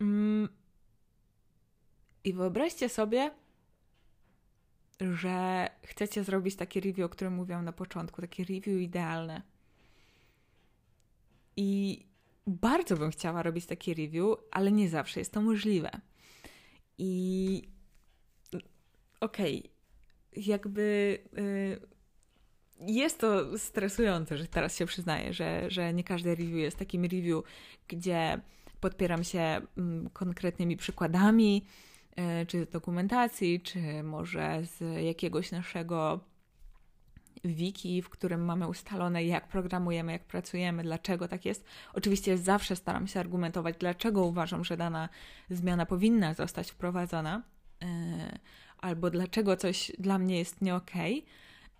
Mm. 0.00 0.48
I 2.24 2.32
wyobraźcie 2.32 2.88
sobie, 2.88 3.30
że 5.00 5.68
chcecie 5.82 6.24
zrobić 6.24 6.56
takie 6.56 6.80
review, 6.80 7.06
o 7.06 7.08
którym 7.08 7.34
mówiłam 7.34 7.64
na 7.64 7.72
początku, 7.72 8.20
takie 8.20 8.44
review 8.44 8.80
idealne. 8.80 9.42
I 11.56 12.02
bardzo 12.46 12.96
bym 12.96 13.10
chciała 13.10 13.42
robić 13.42 13.66
takie 13.66 13.94
review, 13.94 14.38
ale 14.50 14.72
nie 14.72 14.88
zawsze 14.88 15.20
jest 15.20 15.32
to 15.32 15.42
możliwe. 15.42 15.90
I 16.98 17.62
okej, 19.20 19.58
okay, 19.58 20.42
jakby 20.44 21.18
y, 21.38 21.97
jest 22.80 23.18
to 23.18 23.58
stresujące, 23.58 24.38
że 24.38 24.46
teraz 24.46 24.76
się 24.76 24.86
przyznaję, 24.86 25.32
że, 25.32 25.70
że 25.70 25.94
nie 25.94 26.04
każde 26.04 26.34
review 26.34 26.56
jest 26.56 26.76
takim 26.78 27.02
review, 27.02 27.44
gdzie 27.88 28.40
podpieram 28.80 29.24
się 29.24 29.60
mm, 29.78 30.10
konkretnymi 30.10 30.76
przykładami, 30.76 31.64
y, 32.42 32.46
czy 32.46 32.64
z 32.64 32.68
dokumentacji, 32.68 33.60
czy 33.60 34.02
może 34.02 34.60
z 34.64 35.04
jakiegoś 35.04 35.52
naszego 35.52 36.20
wiki, 37.44 38.02
w 38.02 38.08
którym 38.08 38.44
mamy 38.44 38.68
ustalone, 38.68 39.24
jak 39.24 39.48
programujemy, 39.48 40.12
jak 40.12 40.24
pracujemy, 40.24 40.82
dlaczego 40.82 41.28
tak 41.28 41.44
jest. 41.44 41.64
Oczywiście 41.94 42.38
zawsze 42.38 42.76
staram 42.76 43.06
się 43.06 43.20
argumentować, 43.20 43.76
dlaczego 43.78 44.24
uważam, 44.24 44.64
że 44.64 44.76
dana 44.76 45.08
zmiana 45.50 45.86
powinna 45.86 46.34
zostać 46.34 46.70
wprowadzona, 46.70 47.42
yy, 47.80 47.88
albo 48.78 49.10
dlaczego 49.10 49.56
coś 49.56 49.92
dla 49.98 50.18
mnie 50.18 50.38
jest 50.38 50.62
nie 50.62 50.74
okej, 50.74 51.24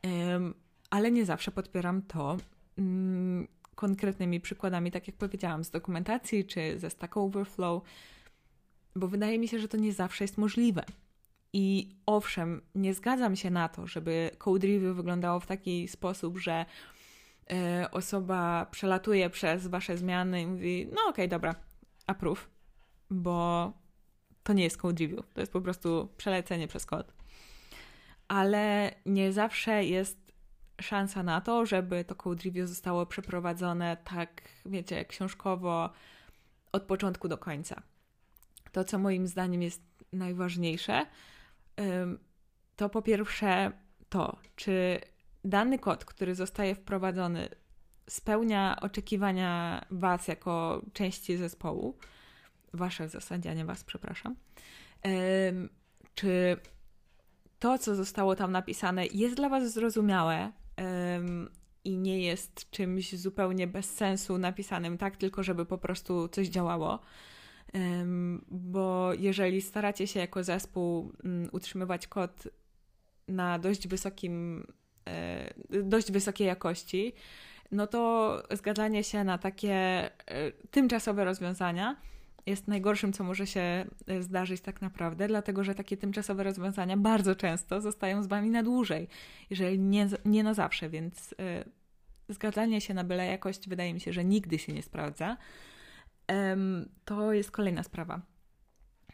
okay, 0.02 0.54
ale 0.90 1.10
nie 1.10 1.24
zawsze 1.24 1.50
podpieram 1.50 2.02
to 2.02 2.36
yy, 2.76 2.84
konkretnymi 3.74 4.40
przykładami, 4.40 4.90
tak 4.90 5.06
jak 5.06 5.16
powiedziałam, 5.16 5.64
z 5.64 5.70
dokumentacji 5.70 6.44
czy 6.44 6.78
ze 6.78 6.90
Stack 6.90 7.16
Overflow, 7.16 7.82
bo 8.96 9.08
wydaje 9.08 9.38
mi 9.38 9.48
się, 9.48 9.58
że 9.58 9.68
to 9.68 9.76
nie 9.76 9.92
zawsze 9.92 10.24
jest 10.24 10.38
możliwe. 10.38 10.84
I 11.52 11.96
owszem, 12.06 12.62
nie 12.74 12.94
zgadzam 12.94 13.36
się 13.36 13.50
na 13.50 13.68
to, 13.68 13.86
żeby 13.86 14.30
code 14.38 14.66
review 14.66 14.96
wyglądało 14.96 15.40
w 15.40 15.46
taki 15.46 15.88
sposób, 15.88 16.38
że 16.38 16.66
y, 17.84 17.90
osoba 17.90 18.66
przelatuje 18.70 19.30
przez 19.30 19.66
wasze 19.66 19.96
zmiany 19.96 20.42
i 20.42 20.46
mówi: 20.46 20.86
No, 20.86 21.00
okej, 21.00 21.10
okay, 21.10 21.28
dobra, 21.28 21.54
approve, 22.06 22.48
bo 23.10 23.72
to 24.42 24.52
nie 24.52 24.64
jest 24.64 24.76
code 24.76 25.04
review, 25.04 25.26
to 25.34 25.40
jest 25.40 25.52
po 25.52 25.60
prostu 25.60 26.08
przelecenie 26.16 26.68
przez 26.68 26.86
kod. 26.86 27.12
Ale 28.28 28.94
nie 29.06 29.32
zawsze 29.32 29.84
jest 29.84 30.27
szansa 30.80 31.22
na 31.22 31.40
to, 31.40 31.66
żeby 31.66 32.04
to 32.04 32.14
code 32.14 32.42
review 32.44 32.68
zostało 32.68 33.06
przeprowadzone 33.06 33.96
tak, 34.04 34.42
wiecie, 34.66 35.04
książkowo 35.04 35.90
od 36.72 36.82
początku 36.82 37.28
do 37.28 37.38
końca. 37.38 37.82
To, 38.72 38.84
co 38.84 38.98
moim 38.98 39.26
zdaniem 39.26 39.62
jest 39.62 39.82
najważniejsze, 40.12 41.06
to 42.76 42.88
po 42.88 43.02
pierwsze 43.02 43.72
to, 44.08 44.36
czy 44.56 45.00
dany 45.44 45.78
kod, 45.78 46.04
który 46.04 46.34
zostaje 46.34 46.74
wprowadzony, 46.74 47.48
spełnia 48.08 48.76
oczekiwania 48.80 49.84
Was 49.90 50.28
jako 50.28 50.82
części 50.92 51.36
zespołu, 51.36 51.98
Wasze 52.72 53.08
w 53.08 53.10
zasadzie, 53.10 53.50
a 53.50 53.54
nie 53.54 53.64
Was, 53.64 53.84
przepraszam. 53.84 54.36
Czy 56.14 56.56
to, 57.58 57.78
co 57.78 57.94
zostało 57.94 58.36
tam 58.36 58.52
napisane, 58.52 59.06
jest 59.06 59.36
dla 59.36 59.48
Was 59.48 59.72
zrozumiałe 59.72 60.52
i 61.84 61.96
nie 61.96 62.20
jest 62.20 62.70
czymś 62.70 63.16
zupełnie 63.16 63.66
bez 63.66 63.94
sensu 63.94 64.38
napisanym 64.38 64.98
tak, 64.98 65.16
tylko 65.16 65.42
żeby 65.42 65.66
po 65.66 65.78
prostu 65.78 66.28
coś 66.28 66.48
działało. 66.48 66.98
Bo 68.48 69.12
jeżeli 69.18 69.62
staracie 69.62 70.06
się 70.06 70.20
jako 70.20 70.44
zespół 70.44 71.12
mm, 71.24 71.48
utrzymywać 71.52 72.06
kod 72.06 72.48
na 73.28 73.58
dość 73.58 73.88
wysokim, 73.88 74.66
e, 75.08 75.54
dość 75.82 76.12
wysokiej 76.12 76.46
jakości, 76.46 77.12
no 77.72 77.86
to 77.86 78.42
zgadzanie 78.50 79.04
się 79.04 79.24
na 79.24 79.38
takie 79.38 79.74
e, 79.74 80.10
tymczasowe 80.70 81.24
rozwiązania 81.24 81.96
jest 82.48 82.68
najgorszym, 82.68 83.12
co 83.12 83.24
może 83.24 83.46
się 83.46 83.60
e, 84.06 84.22
zdarzyć 84.22 84.60
tak 84.60 84.82
naprawdę, 84.82 85.28
dlatego 85.28 85.64
że 85.64 85.74
takie 85.74 85.96
tymczasowe 85.96 86.42
rozwiązania 86.42 86.96
bardzo 86.96 87.34
często 87.34 87.80
zostają 87.80 88.22
z 88.22 88.26
Wami 88.26 88.50
na 88.50 88.62
dłużej, 88.62 89.08
jeżeli 89.50 89.78
nie, 89.78 90.08
nie 90.24 90.42
na 90.42 90.54
zawsze, 90.54 90.88
więc 90.88 91.34
zgadzanie 92.28 92.80
się 92.80 92.94
na 92.94 93.04
byle 93.04 93.26
jakość 93.26 93.68
wydaje 93.68 93.94
mi 93.94 94.00
się, 94.00 94.12
że 94.12 94.24
nigdy 94.24 94.58
się 94.58 94.72
nie 94.72 94.82
sprawdza 94.82 95.36
to 97.04 97.32
jest 97.32 97.50
kolejna 97.50 97.82
sprawa. 97.82 98.20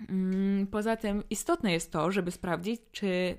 Mm, 0.08 0.66
poza 0.66 0.96
tym 0.96 1.22
istotne 1.30 1.72
jest 1.72 1.92
to, 1.92 2.12
żeby 2.12 2.30
sprawdzić, 2.30 2.80
czy 2.92 3.38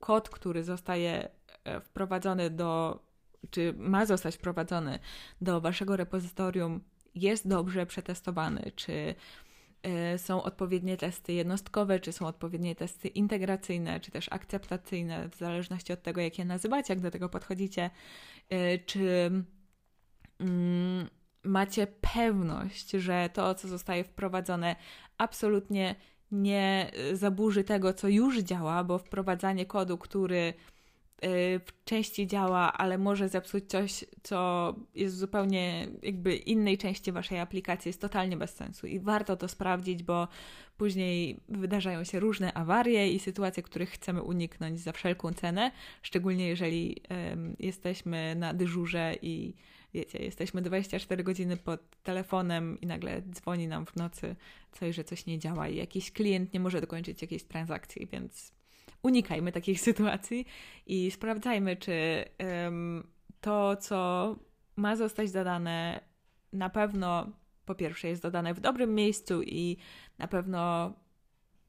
kod, 0.00 0.30
który 0.30 0.64
zostaje 0.64 1.28
e, 1.64 1.80
wprowadzony 1.80 2.50
do, 2.50 3.02
czy 3.50 3.74
ma 3.76 4.06
zostać 4.06 4.36
wprowadzony 4.36 4.98
do 5.40 5.60
waszego 5.60 5.96
repozytorium, 5.96 6.80
jest 7.14 7.48
dobrze 7.48 7.86
przetestowany, 7.86 8.72
czy 8.76 9.14
y, 10.14 10.18
są 10.18 10.42
odpowiednie 10.42 10.96
testy 10.96 11.32
jednostkowe, 11.32 12.00
czy 12.00 12.12
są 12.12 12.26
odpowiednie 12.26 12.74
testy 12.74 13.08
integracyjne, 13.08 14.00
czy 14.00 14.10
też 14.10 14.28
akceptacyjne, 14.30 15.28
w 15.28 15.36
zależności 15.36 15.92
od 15.92 16.02
tego, 16.02 16.20
jak 16.20 16.38
je 16.38 16.44
nazywacie, 16.44 16.94
jak 16.94 17.00
do 17.00 17.10
tego 17.10 17.28
podchodzicie, 17.28 17.90
y, 18.52 18.78
czy 18.86 19.30
mm, 20.40 21.08
macie 21.44 21.86
pewność, 21.86 22.90
że 22.90 23.30
to, 23.32 23.54
co 23.54 23.68
zostaje 23.68 24.04
wprowadzone, 24.04 24.76
absolutnie 25.18 25.94
nie 26.32 26.90
zaburzy 27.12 27.64
tego, 27.64 27.92
co 27.94 28.08
już 28.08 28.38
działa, 28.38 28.84
bo 28.84 28.98
wprowadzanie 28.98 29.66
kodu, 29.66 29.98
który 29.98 30.54
części 31.84 32.26
działa, 32.26 32.72
ale 32.72 32.98
może 32.98 33.28
zepsuć 33.28 33.64
coś, 33.66 34.04
co 34.22 34.74
jest 34.94 35.16
zupełnie 35.16 35.88
jakby 36.02 36.36
innej 36.36 36.78
części 36.78 37.12
waszej 37.12 37.38
aplikacji, 37.38 37.88
jest 37.88 38.00
totalnie 38.00 38.36
bez 38.36 38.54
sensu 38.54 38.86
i 38.86 39.00
warto 39.00 39.36
to 39.36 39.48
sprawdzić, 39.48 40.02
bo 40.02 40.28
później 40.76 41.40
wydarzają 41.48 42.04
się 42.04 42.20
różne 42.20 42.54
awarie 42.54 43.12
i 43.12 43.18
sytuacje, 43.18 43.62
których 43.62 43.90
chcemy 43.90 44.22
uniknąć 44.22 44.80
za 44.80 44.92
wszelką 44.92 45.32
cenę, 45.32 45.70
szczególnie 46.02 46.48
jeżeli 46.48 46.96
um, 47.10 47.56
jesteśmy 47.58 48.34
na 48.34 48.54
dyżurze 48.54 49.14
i 49.22 49.54
wiecie, 49.94 50.18
jesteśmy 50.18 50.62
24 50.62 51.24
godziny 51.24 51.56
pod 51.56 51.80
telefonem 52.02 52.80
i 52.80 52.86
nagle 52.86 53.22
dzwoni 53.22 53.68
nam 53.68 53.86
w 53.86 53.96
nocy 53.96 54.36
coś, 54.72 54.94
że 54.96 55.04
coś 55.04 55.26
nie 55.26 55.38
działa 55.38 55.68
i 55.68 55.76
jakiś 55.76 56.12
klient 56.12 56.54
nie 56.54 56.60
może 56.60 56.80
dokończyć 56.80 57.22
jakiejś 57.22 57.44
transakcji, 57.44 58.06
więc 58.06 58.52
unikajmy 59.02 59.52
takich 59.52 59.80
sytuacji 59.88 60.46
i 60.86 61.10
sprawdzajmy, 61.10 61.76
czy 61.76 62.24
um, 62.64 63.06
to, 63.40 63.76
co 63.76 64.36
ma 64.76 64.96
zostać 64.96 65.32
dodane, 65.32 66.00
na 66.52 66.70
pewno 66.70 67.32
po 67.64 67.74
pierwsze 67.74 68.08
jest 68.08 68.22
dodane 68.22 68.54
w 68.54 68.60
dobrym 68.60 68.94
miejscu 68.94 69.42
i 69.42 69.76
na 70.18 70.28
pewno 70.28 70.92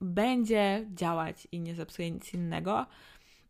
będzie 0.02 0.88
działać 0.94 1.48
i 1.52 1.60
nie 1.60 1.76
zepsuje 1.76 2.12
nic 2.12 2.34
innego. 2.34 2.86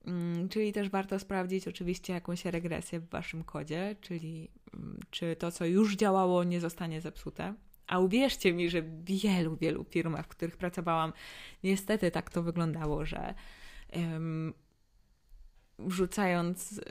Um, 0.06 0.50
czyli 0.50 0.74
też 0.74 0.90
warto 0.90 1.20
sprawdzić 1.20 1.68
oczywiście 1.68 2.14
jakąś 2.14 2.46
regresję 2.46 3.00
w 3.00 3.10
waszym 3.10 3.44
kodzie, 3.44 3.96
czyli 4.02 4.50
um, 4.74 5.00
czy 5.10 5.36
to, 5.36 5.52
co 5.52 5.66
już 5.66 5.96
działało, 5.96 6.44
nie 6.44 6.60
zostanie 6.60 7.02
zepsute. 7.02 7.54
A 7.88 8.00
uwierzcie 8.00 8.54
mi, 8.54 8.70
że 8.70 8.82
w 8.82 9.06
wielu, 9.06 9.58
wielu 9.58 9.84
firmach, 9.84 10.26
w 10.26 10.30
których 10.30 10.58
pracowałam, 10.58 11.14
niestety 11.64 12.12
tak 12.12 12.30
to 12.30 12.44
wyglądało, 12.44 13.06
że 13.06 13.34
wrzucając 15.80 16.82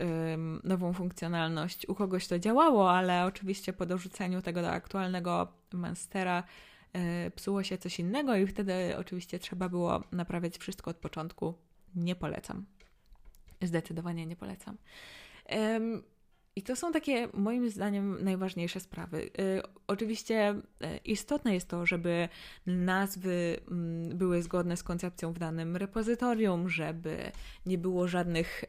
nową 0.64 0.92
funkcjonalność, 0.92 1.88
u 1.88 1.94
kogoś 1.94 2.28
to 2.28 2.38
działało, 2.38 2.92
ale 2.92 3.24
oczywiście 3.24 3.72
po 3.72 3.86
dorzuceniu 3.86 4.42
tego 4.42 4.62
do 4.62 4.70
aktualnego 4.70 5.48
Monstera 5.72 6.42
e, 6.92 7.30
psuło 7.30 7.62
się 7.62 7.78
coś 7.78 8.00
innego 8.00 8.36
i 8.36 8.46
wtedy 8.46 8.96
oczywiście 8.96 9.38
trzeba 9.38 9.68
było 9.68 10.02
naprawiać 10.12 10.58
wszystko 10.58 10.90
od 10.90 10.96
początku. 10.96 11.54
Nie 11.94 12.16
polecam. 12.16 12.66
Zdecydowanie 13.62 14.26
nie 14.26 14.36
polecam. 14.36 14.76
Um, 15.50 16.02
i 16.56 16.62
to 16.62 16.76
są 16.76 16.92
takie, 16.92 17.28
moim 17.34 17.70
zdaniem, 17.70 18.24
najważniejsze 18.24 18.80
sprawy. 18.80 19.22
Y, 19.22 19.62
oczywiście 19.86 20.50
y, 20.50 20.96
istotne 21.04 21.54
jest 21.54 21.68
to, 21.68 21.86
żeby 21.86 22.28
nazwy 22.66 23.56
mm, 23.70 24.18
były 24.18 24.42
zgodne 24.42 24.76
z 24.76 24.82
koncepcją 24.82 25.32
w 25.32 25.38
danym 25.38 25.76
repozytorium, 25.76 26.68
żeby 26.68 27.32
nie 27.66 27.78
było 27.78 28.08
żadnych 28.08 28.64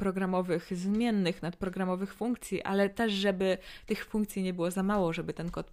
nadprogramowych 0.00 0.76
zmiennych, 0.76 1.42
nadprogramowych 1.42 2.14
funkcji, 2.14 2.62
ale 2.62 2.88
też, 2.88 3.12
żeby 3.12 3.58
tych 3.86 4.04
funkcji 4.04 4.42
nie 4.42 4.54
było 4.54 4.70
za 4.70 4.82
mało, 4.82 5.12
żeby 5.12 5.34
ten 5.34 5.50
kod 5.50 5.72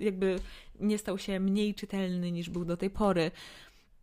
jakby 0.00 0.36
nie 0.80 0.98
stał 0.98 1.18
się 1.18 1.40
mniej 1.40 1.74
czytelny 1.74 2.32
niż 2.32 2.50
był 2.50 2.64
do 2.64 2.76
tej 2.76 2.90
pory. 2.90 3.30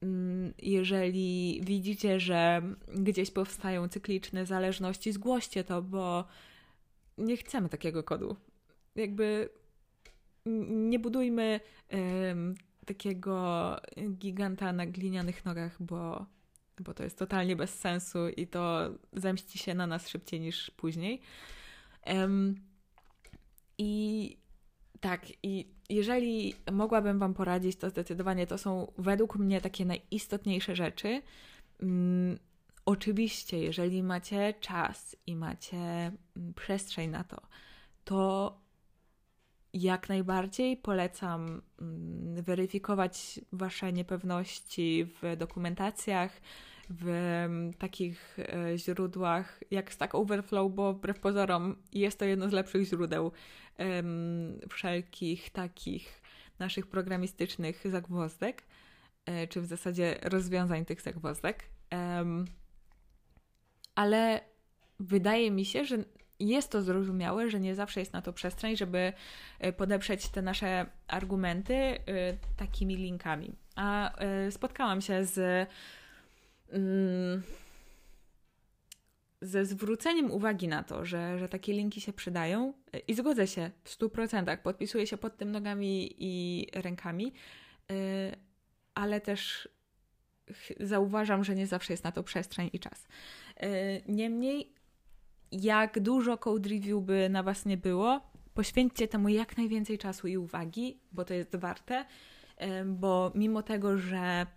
Mm, 0.02 0.54
jeżeli 0.62 1.62
widzicie, 1.64 2.20
że 2.20 2.62
gdzieś 2.96 3.32
powstają 3.32 3.88
cykliczne 3.88 4.46
zależności, 4.46 5.12
zgłoście 5.12 5.64
to, 5.64 5.82
bo 5.82 6.26
nie 7.18 7.38
chcemy 7.38 7.70
takiego 7.70 8.04
kodu. 8.04 8.36
Jakby 8.96 9.50
nie 10.70 11.00
budujmy 11.00 11.60
takiego 12.86 13.76
giganta 14.10 14.74
na 14.74 14.86
glinianych 14.86 15.46
nogach, 15.46 15.84
bo, 15.84 16.26
bo 16.80 16.94
to 16.94 17.04
jest 17.04 17.20
totalnie 17.20 17.56
bez 17.56 17.80
sensu 17.80 18.30
i 18.30 18.48
to 18.48 18.90
zemści 19.14 19.58
się 19.58 19.74
na 19.74 19.88
nas 19.88 20.10
szybciej 20.10 20.40
niż 20.40 20.72
później. 20.72 21.22
I 23.78 24.38
tak, 25.00 25.26
i 25.44 25.75
jeżeli 25.90 26.54
mogłabym 26.72 27.20
Wam 27.20 27.34
poradzić, 27.34 27.76
to 27.78 27.90
zdecydowanie 27.90 28.48
to 28.48 28.58
są 28.58 28.92
według 28.98 29.36
mnie 29.36 29.62
takie 29.62 29.86
najistotniejsze 29.86 30.76
rzeczy. 30.76 31.22
Um, 31.82 32.40
oczywiście, 32.86 33.60
jeżeli 33.60 34.04
macie 34.04 34.54
czas 34.60 35.16
i 35.28 35.36
macie 35.36 35.78
mm, 35.78 36.54
przestrzeń 36.56 37.10
na 37.10 37.24
to, 37.24 37.42
to 38.04 38.58
jak 39.74 40.10
najbardziej 40.10 40.78
polecam 40.78 41.62
um, 41.82 42.36
weryfikować 42.44 43.40
Wasze 43.52 43.94
niepewności 43.94 45.06
w 45.06 45.38
dokumentacjach, 45.38 46.42
w 46.90 47.72
takich 47.78 48.38
e, 48.40 48.78
źródłach 48.78 49.60
jak 49.72 49.94
Stack 49.94 50.16
Overflow, 50.16 50.72
bo 50.72 50.94
wbrew 50.94 51.20
pozorom 51.20 51.76
jest 51.94 52.20
to 52.20 52.26
jedno 52.26 52.50
z 52.50 52.54
lepszych 52.54 52.84
źródeł 52.86 53.32
wszelkich 54.70 55.50
takich 55.50 56.22
naszych 56.60 56.88
programistycznych 56.88 57.84
zagwozdek, 57.86 58.64
e, 59.26 59.48
czy 59.48 59.62
w 59.62 59.66
zasadzie 59.66 60.20
rozwiązań 60.24 60.86
tych 60.86 61.02
zagwozdek. 61.02 61.64
Ale 63.96 64.42
wydaje 65.00 65.52
mi 65.52 65.66
się, 65.66 65.86
że 65.86 65.98
jest 66.40 66.72
to 66.72 66.82
zrozumiałe, 66.82 67.50
że 67.50 67.60
nie 67.60 67.76
zawsze 67.76 68.00
jest 68.00 68.14
na 68.14 68.22
to 68.22 68.34
przestrzeń, 68.34 68.78
żeby 68.78 69.14
e, 69.60 69.74
podeprzeć 69.74 70.30
te 70.30 70.42
nasze 70.42 70.86
argumenty 71.08 71.98
takimi 72.58 72.96
linkami. 72.96 73.56
A 73.76 74.12
spotkałam 74.50 75.02
się 75.02 75.26
z. 75.26 75.70
Y, 76.76 77.66
ze 79.42 79.66
zwróceniem 79.66 80.32
uwagi 80.32 80.68
na 80.68 80.84
to, 80.84 81.06
że, 81.06 81.40
że 81.40 81.50
takie 81.50 81.74
linki 81.74 82.02
się 82.02 82.14
przydają 82.14 82.74
i 83.08 83.14
zgodzę 83.14 83.48
się 83.48 83.72
w 83.84 83.90
100%, 83.90 84.58
podpisuję 84.58 85.08
się 85.08 85.18
pod 85.18 85.38
tym 85.38 85.52
nogami 85.52 86.16
i 86.18 86.68
rękami, 86.74 87.34
e, 87.92 87.96
ale 88.94 89.22
też 89.22 89.70
zauważam, 90.80 91.44
że 91.44 91.56
nie 91.56 91.68
zawsze 91.68 91.94
jest 91.94 92.04
na 92.04 92.12
to 92.12 92.24
przestrzeń 92.24 92.70
i 92.74 92.80
czas. 92.80 93.08
E, 93.58 93.68
niemniej, 94.12 94.74
jak 95.52 96.00
dużo 96.00 96.38
code 96.38 96.70
review 96.70 97.04
by 97.04 97.30
na 97.30 97.44
Was 97.44 97.66
nie 97.66 97.78
było, 97.78 98.22
poświęćcie 98.54 99.08
temu 99.08 99.30
jak 99.30 99.58
najwięcej 99.58 99.98
czasu 99.98 100.28
i 100.28 100.38
uwagi, 100.38 101.00
bo 101.12 101.26
to 101.26 101.34
jest 101.34 101.56
warte, 101.56 102.06
bo 102.86 103.32
mimo 103.36 103.64
tego, 103.64 103.98
że 103.98 104.18
mm, 104.18 104.48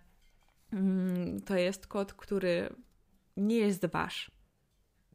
to 1.45 1.57
jest 1.57 1.87
kod, 1.87 2.13
który 2.13 2.69
nie 3.37 3.55
jest 3.55 3.85
Wasz, 3.85 4.31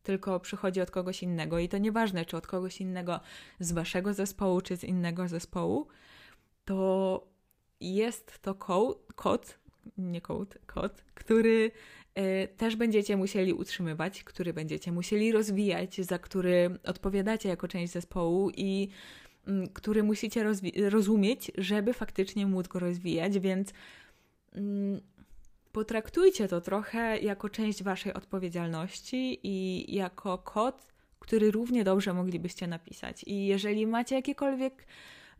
tylko 0.02 0.40
przychodzi 0.40 0.80
od 0.80 0.90
kogoś 0.90 1.22
innego. 1.22 1.58
I 1.58 1.68
to 1.68 1.78
nieważne, 1.78 2.24
czy 2.24 2.36
od 2.36 2.46
kogoś 2.46 2.80
innego 2.80 3.20
z 3.60 3.72
waszego 3.72 4.14
zespołu, 4.14 4.60
czy 4.60 4.76
z 4.76 4.84
innego 4.84 5.28
zespołu, 5.28 5.86
to 6.64 7.26
jest 7.80 8.38
to 8.38 8.54
kod, 8.54 9.58
nie 9.98 10.20
kod, 10.20 10.58
kod, 10.66 11.04
który 11.14 11.70
y, 12.18 12.48
też 12.56 12.76
będziecie 12.76 13.16
musieli 13.16 13.52
utrzymywać, 13.52 14.24
który 14.24 14.52
będziecie 14.52 14.92
musieli 14.92 15.32
rozwijać, 15.32 16.00
za 16.00 16.18
który 16.18 16.78
odpowiadacie 16.84 17.48
jako 17.48 17.68
część 17.68 17.92
zespołu 17.92 18.50
i 18.50 18.88
y, 19.48 19.68
który 19.72 20.02
musicie 20.02 20.44
rozumieć, 20.90 21.52
żeby 21.58 21.92
faktycznie 21.92 22.46
móc 22.46 22.68
go 22.68 22.78
rozwijać, 22.78 23.38
więc 23.38 23.70
y, 23.70 23.74
potraktujcie 25.74 26.48
to 26.48 26.60
trochę 26.60 27.18
jako 27.18 27.48
część 27.48 27.82
waszej 27.82 28.12
odpowiedzialności 28.14 29.40
i 29.42 29.86
jako 29.94 30.38
kod, 30.38 30.92
który 31.20 31.50
równie 31.50 31.84
dobrze 31.84 32.14
moglibyście 32.14 32.66
napisać. 32.66 33.24
I 33.26 33.46
jeżeli 33.46 33.86
macie 33.86 34.14
jakiekolwiek 34.14 34.86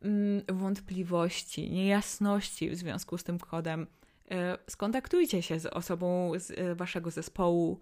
mm, 0.02 0.42
wątpliwości, 0.52 1.70
niejasności 1.70 2.70
w 2.70 2.76
związku 2.76 3.18
z 3.18 3.24
tym 3.24 3.38
kodem, 3.38 3.86
e, 4.30 4.58
skontaktujcie 4.70 5.42
się 5.42 5.60
z 5.60 5.66
osobą 5.66 6.32
z 6.36 6.50
e, 6.50 6.74
waszego 6.74 7.10
zespołu 7.10 7.80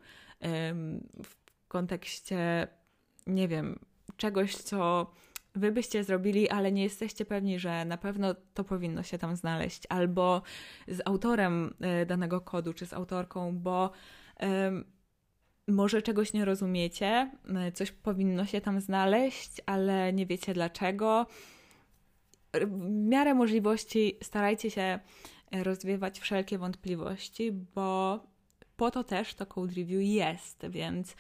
w 1.24 1.34
kontekście, 1.68 2.68
nie 3.26 3.48
wiem, 3.48 3.78
czegoś, 4.16 4.56
co 4.56 5.10
wy 5.54 5.72
byście 5.72 6.04
zrobili, 6.04 6.50
ale 6.50 6.72
nie 6.72 6.82
jesteście 6.82 7.24
pewni, 7.24 7.58
że 7.58 7.84
na 7.84 7.96
pewno 7.96 8.34
to 8.54 8.64
powinno 8.64 9.02
się 9.02 9.18
tam 9.18 9.36
znaleźć, 9.36 9.82
albo 9.88 10.42
z 10.88 11.00
autorem 11.04 11.74
e, 11.80 12.06
danego 12.06 12.40
kodu, 12.40 12.72
czy 12.72 12.86
z 12.86 12.92
autorką, 12.92 13.58
bo 13.58 13.90
może 15.68 16.02
czegoś 16.02 16.32
nie 16.32 16.44
rozumiecie, 16.44 17.30
e, 17.54 17.72
coś 17.72 17.92
powinno 17.92 18.46
się 18.46 18.60
tam 18.60 18.80
znaleźć, 18.80 19.50
ale 19.66 20.12
nie 20.12 20.26
wiecie 20.26 20.54
dlaczego. 20.54 21.26
w 22.52 22.88
miarę 22.88 23.34
możliwości 23.34 24.18
starajcie 24.22 24.70
się 24.70 24.98
rozwiewać 25.52 26.20
wszelkie 26.20 26.58
wątpliwości, 26.58 27.52
bo 27.52 28.20
po 28.76 28.90
to 28.90 29.04
też 29.04 29.34
to 29.34 29.46
code 29.46 29.74
review 29.74 30.02
jest, 30.02 30.66
więc 30.68 31.16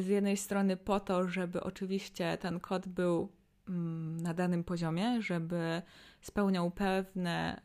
z 0.00 0.06
jednej 0.06 0.36
strony 0.36 0.76
po 0.76 1.00
to, 1.00 1.28
żeby 1.28 1.60
oczywiście 1.60 2.38
ten 2.38 2.60
kod 2.60 2.88
był 2.88 3.28
mm, 3.68 4.16
na 4.16 4.34
danym 4.34 4.64
poziomie, 4.64 5.22
żeby 5.22 5.82
spełniał 6.20 6.70
pewne 6.70 7.60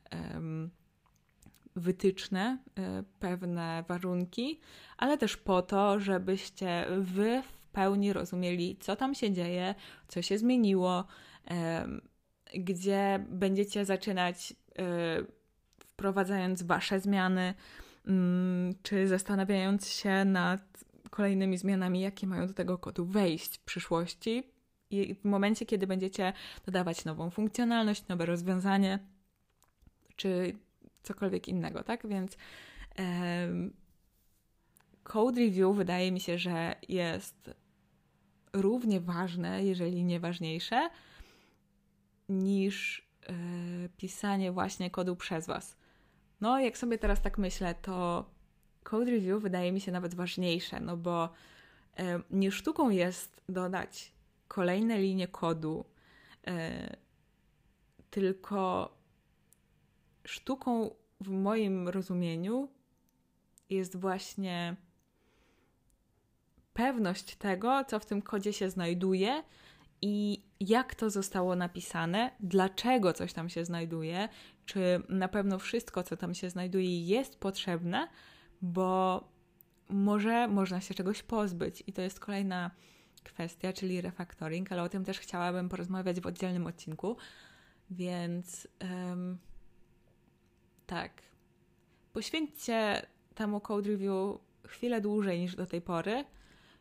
wytyczne, 1.75 2.57
e, 2.77 3.03
pewne 3.19 3.83
warunki, 3.87 4.59
ale 4.97 5.17
też 5.17 5.37
po 5.37 5.61
to, 5.61 5.99
żebyście 5.99 6.85
wy 6.99 7.41
w 7.41 7.67
pełni 7.67 8.13
rozumieli, 8.13 8.77
co 8.79 8.95
tam 8.95 9.15
się 9.15 9.31
dzieje, 9.31 9.75
co 10.07 10.21
się 10.21 10.37
zmieniło, 10.37 11.05
gdzie 12.53 13.25
będziecie 13.29 13.85
zaczynać 13.85 14.53
e, 14.53 14.85
wprowadzając 15.79 16.63
wasze 16.63 16.99
zmiany, 16.99 17.53
mm, 18.07 18.73
czy 18.83 19.07
zastanawiając 19.07 19.89
się 19.89 20.25
nad 20.25 20.85
kolejnymi 21.15 21.57
zmianami, 21.57 22.01
jakie 22.01 22.27
mają 22.27 22.47
do 22.47 22.53
tego 22.53 22.77
kodu 22.77 23.05
wejść 23.05 23.57
w 23.57 23.63
przyszłości. 23.63 24.43
I 24.89 25.15
w 25.15 25.25
momencie, 25.25 25.65
kiedy 25.65 25.87
będziecie 25.87 26.33
dodawać 26.65 27.05
nową 27.05 27.29
funkcjonalność, 27.29 28.07
nowe 28.07 28.25
rozwiązanie, 28.25 28.99
czy 30.15 30.55
cokolwiek 31.03 31.47
innego, 31.47 31.83
tak? 31.83 32.07
Więc 32.07 32.37
um, 32.99 33.73
code 35.03 35.41
review 35.41 35.75
wydaje 35.75 36.11
mi 36.11 36.19
się, 36.19 36.37
że 36.37 36.75
jest 36.89 37.51
równie 38.53 39.01
ważne, 39.01 39.63
jeżeli 39.63 40.03
nie 40.03 40.19
ważniejsze, 40.19 40.89
niż 42.29 43.07
e, 43.27 43.33
pisanie 43.97 44.51
właśnie 44.51 44.89
kodu 44.89 45.15
przez 45.15 45.47
Was. 45.47 45.77
No, 46.41 46.59
jak 46.59 46.77
sobie 46.77 46.97
teraz 46.97 47.21
tak 47.21 47.37
myślę, 47.37 47.75
to 47.75 48.25
code 48.85 49.11
review 49.11 49.41
wydaje 49.41 49.71
mi 49.71 49.81
się 49.81 49.91
nawet 49.91 50.15
ważniejsze, 50.15 50.79
no 50.79 50.97
bo 50.97 51.29
nie 52.31 52.51
sztuką 52.51 52.89
jest 52.89 53.41
dodać 53.49 54.11
kolejne 54.47 54.99
linie 54.99 55.27
kodu, 55.27 55.85
tylko 58.09 58.91
sztuką 60.23 60.89
w 61.21 61.29
moim 61.29 61.89
rozumieniu 61.89 62.69
jest 63.69 63.95
właśnie 63.95 64.75
pewność 66.73 67.35
tego, 67.35 67.83
co 67.87 67.99
w 67.99 68.05
tym 68.05 68.21
kodzie 68.21 68.53
się 68.53 68.69
znajduje 68.69 69.43
i 70.01 70.43
jak 70.59 70.95
to 70.95 71.09
zostało 71.09 71.55
napisane, 71.55 72.31
dlaczego 72.39 73.13
coś 73.13 73.33
tam 73.33 73.49
się 73.49 73.65
znajduje, 73.65 74.29
czy 74.65 75.01
na 75.09 75.27
pewno 75.27 75.59
wszystko, 75.59 76.03
co 76.03 76.17
tam 76.17 76.35
się 76.35 76.49
znajduje, 76.49 77.05
jest 77.05 77.39
potrzebne, 77.39 78.07
bo 78.65 79.23
może 79.89 80.47
można 80.47 80.81
się 80.81 80.93
czegoś 80.93 81.23
pozbyć. 81.23 81.83
I 81.87 81.93
to 81.93 82.01
jest 82.01 82.19
kolejna 82.19 82.71
kwestia, 83.23 83.73
czyli 83.73 84.01
refactoring, 84.01 84.71
ale 84.71 84.83
o 84.83 84.89
tym 84.89 85.05
też 85.05 85.19
chciałabym 85.19 85.69
porozmawiać 85.69 86.21
w 86.21 86.27
oddzielnym 86.27 86.67
odcinku. 86.67 87.17
Więc 87.89 88.67
um, 88.81 89.37
tak. 90.85 91.21
Poświęćcie 92.13 93.05
temu 93.35 93.59
code 93.59 93.89
review 93.89 94.39
chwilę 94.67 95.01
dłużej 95.01 95.39
niż 95.39 95.55
do 95.55 95.65
tej 95.65 95.81
pory 95.81 96.25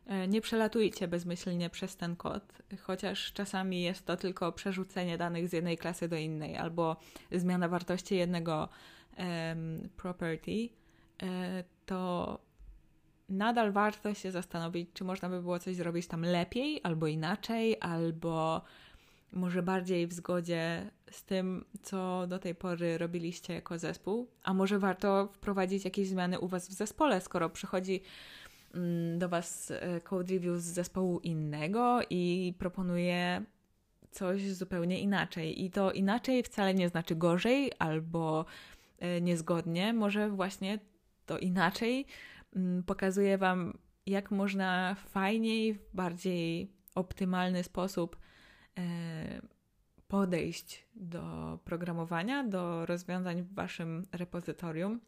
E, 0.07 0.29
nie 0.29 0.41
przelatujcie 0.41 1.09
bezmyślnie 1.09 1.71
przez 1.71 1.97
ten 1.97 2.17
kod, 2.17 2.63
chociaż 2.83 3.33
czasami 3.33 3.83
jest 3.83 4.07
to 4.07 4.17
tylko 4.17 4.53
przerzucenie 4.53 5.19
danych 5.19 5.49
z 5.49 5.53
jednej 5.53 5.79
klasy 5.79 6.09
do 6.09 6.17
innej 6.17 6.57
albo 6.57 6.97
zmiana 7.33 7.69
wartości 7.69 8.17
jednego 8.17 8.69
um, 9.19 9.89
property, 9.97 10.69
to 11.87 12.39
nadal 13.29 13.73
warto 13.73 14.15
się 14.15 14.31
zastanowić, 14.31 14.91
czy 14.95 15.05
można 15.05 15.29
by 15.29 15.41
było 15.41 15.59
coś 15.59 15.77
zrobić 15.77 16.07
tam 16.07 16.23
lepiej 16.23 16.81
albo 16.83 17.07
inaczej, 17.07 17.77
albo 17.81 18.63
może 19.33 19.63
bardziej 19.63 20.07
w 20.07 20.13
zgodzie 20.13 20.91
z 21.11 21.25
tym, 21.25 21.65
co 21.83 22.27
do 22.27 22.39
tej 22.39 22.55
pory 22.55 22.99
robiliście 22.99 23.55
jako 23.55 23.79
zespół, 23.79 24.29
a 24.43 24.55
może 24.55 24.79
warto 24.79 25.29
wprowadzić 25.33 25.85
jakieś 25.85 26.09
zmiany 26.09 26.41
u 26.41 26.49
Was 26.49 26.69
w 26.69 26.73
zespole, 26.73 27.21
skoro 27.21 27.51
przychodzi 27.51 28.01
Mm, 28.75 29.19
do 29.19 29.29
Was 29.29 29.71
e, 29.71 30.01
code 30.01 30.35
review 30.35 30.59
z 30.59 30.65
zespołu 30.65 31.21
innego 31.21 32.01
i 32.11 32.55
proponuje 32.59 33.43
coś 34.11 34.43
zupełnie 34.43 35.01
inaczej. 35.01 35.65
I 35.65 35.71
to 35.71 35.93
inaczej 35.93 36.43
wcale 36.43 36.75
nie 36.75 36.89
znaczy 36.89 37.17
gorzej 37.17 37.73
albo 37.79 38.45
e, 38.99 39.21
niezgodnie. 39.21 39.93
Może 39.93 40.31
właśnie 40.31 40.79
to 41.27 41.39
inaczej 41.39 42.07
mm, 42.57 42.83
pokazuje 42.83 43.39
Wam, 43.39 43.79
jak 44.07 44.31
można 44.31 44.97
fajniej, 45.09 45.75
w 45.75 45.95
bardziej 45.95 46.73
optymalny 46.95 47.65
sposób 47.65 48.17
e, 48.79 48.83
podejść 50.09 50.87
do 50.95 51.59
programowania, 51.65 52.45
do 52.45 52.87
rozwiązań 52.87 53.43
w 53.43 53.55
Waszym 53.55 54.07
repozytorium. 54.13 55.01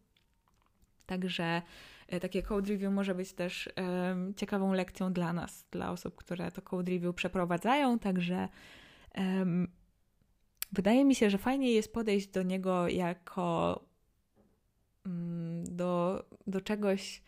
Także 1.06 1.62
E, 2.08 2.20
takie 2.20 2.42
code 2.42 2.68
review 2.68 2.92
może 2.92 3.14
być 3.14 3.32
też 3.32 3.68
um, 3.76 4.34
ciekawą 4.34 4.72
lekcją 4.72 5.12
dla 5.12 5.32
nas, 5.32 5.66
dla 5.70 5.90
osób, 5.90 6.16
które 6.16 6.50
to 6.50 6.62
code 6.62 6.92
review 6.92 7.14
przeprowadzają, 7.14 7.98
także 7.98 8.48
wydaje 10.72 11.04
mi 11.04 11.14
się, 11.14 11.30
że 11.30 11.38
fajnie 11.38 11.72
jest 11.72 11.92
podejść 11.92 12.28
do 12.28 12.42
niego 12.42 12.88
jako 12.88 13.80
do, 15.64 16.24
do 16.46 16.60
czegoś 16.60 17.22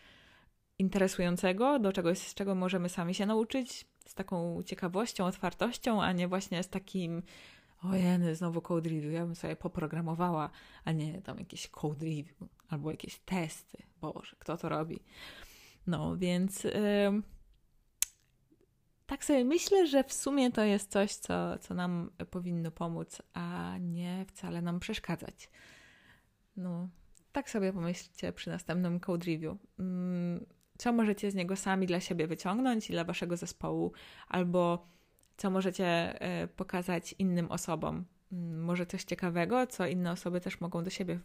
interesującego, 0.78 1.78
do 1.78 1.92
czegoś, 1.92 2.18
z 2.18 2.34
czego 2.34 2.54
możemy 2.54 2.88
sami 2.88 3.14
się 3.14 3.26
nauczyć, 3.26 3.86
z 4.06 4.14
taką 4.14 4.62
ciekawością, 4.62 5.24
otwartością, 5.24 6.02
a 6.02 6.12
nie 6.12 6.28
właśnie 6.28 6.62
z 6.62 6.68
takim 6.68 7.22
ojeny, 7.82 8.34
znowu 8.34 8.62
code 8.62 8.90
review, 8.90 9.12
ja 9.12 9.26
bym 9.26 9.34
sobie 9.34 9.56
poprogramowała, 9.56 10.50
a 10.84 10.92
nie 10.92 11.22
tam 11.22 11.38
jakieś 11.38 11.68
code 11.68 12.06
review 12.06 12.34
albo 12.68 12.90
jakieś 12.90 13.18
testy. 13.18 13.82
Boże, 14.00 14.36
kto 14.38 14.56
to 14.56 14.68
robi? 14.68 15.00
No, 15.86 16.16
więc 16.16 16.64
yy, 16.64 16.72
tak 19.06 19.24
sobie 19.24 19.44
myślę, 19.44 19.86
że 19.86 20.04
w 20.04 20.12
sumie 20.12 20.50
to 20.50 20.62
jest 20.64 20.90
coś, 20.90 21.14
co, 21.14 21.58
co 21.58 21.74
nam 21.74 22.10
powinno 22.30 22.70
pomóc, 22.70 23.22
a 23.32 23.74
nie 23.80 24.24
wcale 24.28 24.62
nam 24.62 24.80
przeszkadzać. 24.80 25.50
No, 26.56 26.88
tak 27.38 27.50
sobie 27.50 27.72
pomyślcie 27.72 28.32
przy 28.32 28.50
następnym 28.50 29.00
code 29.00 29.26
review. 29.26 29.56
Yy, 29.78 30.46
co 30.78 30.92
możecie 30.92 31.30
z 31.30 31.34
niego 31.34 31.56
sami 31.56 31.86
dla 31.86 32.00
siebie 32.00 32.26
wyciągnąć 32.26 32.90
i 32.90 32.92
dla 32.92 33.04
waszego 33.04 33.36
zespołu, 33.36 33.92
albo 34.28 34.86
co 35.36 35.50
możecie 35.50 36.18
y, 36.44 36.48
pokazać 36.48 37.14
innym 37.18 37.50
osobom. 37.50 38.04
Mm, 38.32 38.64
może 38.64 38.86
coś 38.86 39.04
ciekawego, 39.04 39.66
co 39.66 39.86
inne 39.86 40.12
osoby 40.12 40.40
też 40.40 40.60
mogą 40.60 40.84
do 40.84 40.90
siebie 40.90 41.20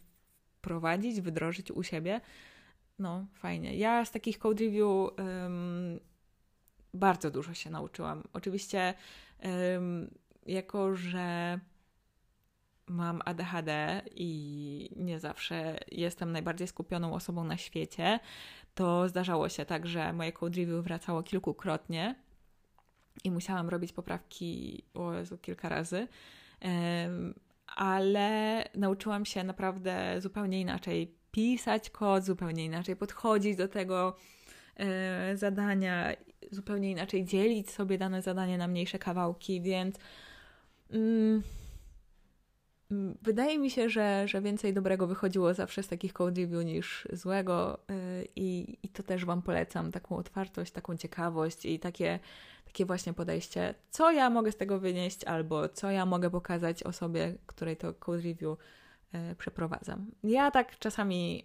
wprowadzić, 0.58 1.20
wdrożyć 1.20 1.70
u 1.70 1.82
siebie. 1.82 2.20
No, 2.98 3.26
fajnie. 3.34 3.76
Ja 3.76 4.04
z 4.04 4.10
takich 4.10 4.38
code 4.38 4.64
review 4.64 4.86
um, 4.86 6.00
bardzo 6.94 7.30
dużo 7.30 7.54
się 7.54 7.70
nauczyłam. 7.70 8.22
Oczywiście, 8.32 8.94
um, 9.74 10.10
jako 10.46 10.96
że 10.96 11.58
mam 12.86 13.22
ADHD 13.24 14.02
i 14.14 14.90
nie 14.96 15.20
zawsze 15.20 15.78
jestem 15.92 16.32
najbardziej 16.32 16.68
skupioną 16.68 17.14
osobą 17.14 17.44
na 17.44 17.56
świecie, 17.56 18.20
to 18.74 19.08
zdarzało 19.08 19.48
się 19.48 19.64
tak, 19.64 19.86
że 19.86 20.12
moje 20.12 20.32
code 20.32 20.60
review 20.60 20.84
wracało 20.84 21.22
kilkukrotnie 21.22 22.14
i 23.24 23.30
musiałam 23.30 23.68
robić 23.68 23.92
poprawki 23.92 24.82
o 24.94 25.12
Jezu, 25.12 25.38
kilka 25.38 25.68
razy. 25.68 26.08
Ale 27.66 28.64
nauczyłam 28.74 29.24
się 29.24 29.44
naprawdę 29.44 30.20
zupełnie 30.20 30.60
inaczej 30.60 31.14
pisać 31.30 31.90
kod, 31.90 32.24
zupełnie 32.24 32.64
inaczej 32.64 32.96
podchodzić 32.96 33.56
do 33.56 33.68
tego 33.68 34.16
e, 34.76 35.36
zadania, 35.36 36.12
zupełnie 36.50 36.90
inaczej 36.90 37.24
dzielić 37.24 37.70
sobie 37.70 37.98
dane 37.98 38.22
zadanie 38.22 38.58
na 38.58 38.68
mniejsze 38.68 38.98
kawałki, 38.98 39.60
więc 39.60 39.96
mm, 40.90 41.42
wydaje 43.22 43.58
mi 43.58 43.70
się, 43.70 43.88
że, 43.88 44.28
że 44.28 44.40
więcej 44.40 44.72
dobrego 44.72 45.06
wychodziło 45.06 45.54
zawsze 45.54 45.82
z 45.82 45.88
takich 45.88 46.12
code 46.12 46.40
review 46.40 46.64
niż 46.64 47.08
złego 47.12 47.78
e, 47.78 48.24
i, 48.36 48.78
i 48.82 48.88
to 48.88 49.02
też 49.02 49.24
Wam 49.24 49.42
polecam, 49.42 49.92
taką 49.92 50.16
otwartość, 50.16 50.72
taką 50.72 50.96
ciekawość 50.96 51.64
i 51.64 51.78
takie 51.78 52.18
takie 52.74 52.86
właśnie 52.86 53.12
podejście, 53.12 53.74
co 53.90 54.12
ja 54.12 54.30
mogę 54.30 54.52
z 54.52 54.56
tego 54.56 54.78
wynieść, 54.78 55.24
albo 55.24 55.68
co 55.68 55.90
ja 55.90 56.06
mogę 56.06 56.30
pokazać 56.30 56.82
osobie, 56.82 57.34
której 57.46 57.76
to 57.76 57.94
code 57.94 58.22
review 58.22 58.58
y, 59.32 59.34
przeprowadzam. 59.38 60.10
Ja 60.24 60.50
tak 60.50 60.78
czasami 60.78 61.44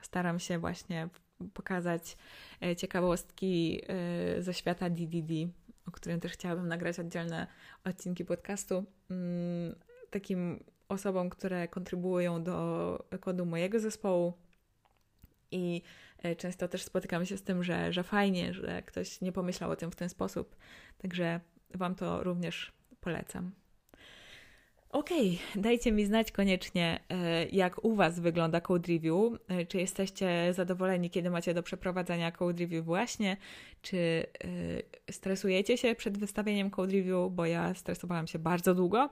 y, 0.00 0.04
staram 0.04 0.38
się 0.38 0.58
właśnie 0.58 1.08
pokazać 1.54 2.16
y, 2.64 2.76
ciekawostki 2.76 3.82
ze 4.38 4.54
świata 4.54 4.90
DDD, 4.90 5.32
o 5.86 5.90
którym 5.90 6.20
też 6.20 6.32
chciałabym 6.32 6.68
nagrać 6.68 6.98
oddzielne 6.98 7.46
odcinki 7.84 8.24
podcastu. 8.24 8.84
Takim 10.14 10.64
osobom, 10.88 11.30
które 11.30 11.68
kontrybuują 11.68 12.42
do 12.42 12.98
kodu 13.20 13.46
mojego 13.46 13.80
zespołu. 13.80 14.32
I 15.50 15.82
e, 16.22 16.36
często 16.36 16.68
też 16.68 16.82
spotykamy 16.82 17.26
się 17.26 17.36
z 17.36 17.42
tym, 17.42 17.64
że, 17.64 17.92
że 17.92 18.02
fajnie, 18.02 18.54
że 18.54 18.82
ktoś 18.82 19.20
nie 19.20 19.32
pomyślał 19.32 19.70
o 19.70 19.76
tym 19.76 19.90
w 19.90 19.96
ten 19.96 20.08
sposób. 20.08 20.56
Także 20.98 21.40
Wam 21.74 21.94
to 21.94 22.24
również 22.24 22.72
polecam. 23.00 23.52
Okay, 24.90 25.38
dajcie 25.56 25.92
mi 25.92 26.04
znać 26.04 26.32
koniecznie, 26.32 27.00
e, 27.08 27.46
jak 27.46 27.84
u 27.84 27.94
Was 27.94 28.20
wygląda 28.20 28.60
code 28.60 28.92
review. 28.92 29.32
E, 29.48 29.66
czy 29.66 29.78
jesteście 29.78 30.52
zadowoleni, 30.52 31.10
kiedy 31.10 31.30
macie 31.30 31.54
do 31.54 31.62
przeprowadzenia 31.62 32.32
code 32.32 32.60
review 32.60 32.84
właśnie? 32.84 33.36
Czy 33.82 34.26
stresujecie 35.10 35.78
się 35.78 35.94
przed 35.94 36.18
wystawieniem 36.18 36.70
code 36.70 36.92
review, 36.92 37.32
bo 37.32 37.46
ja 37.46 37.74
stresowałam 37.74 38.26
się 38.26 38.38
bardzo 38.38 38.74
długo. 38.74 39.10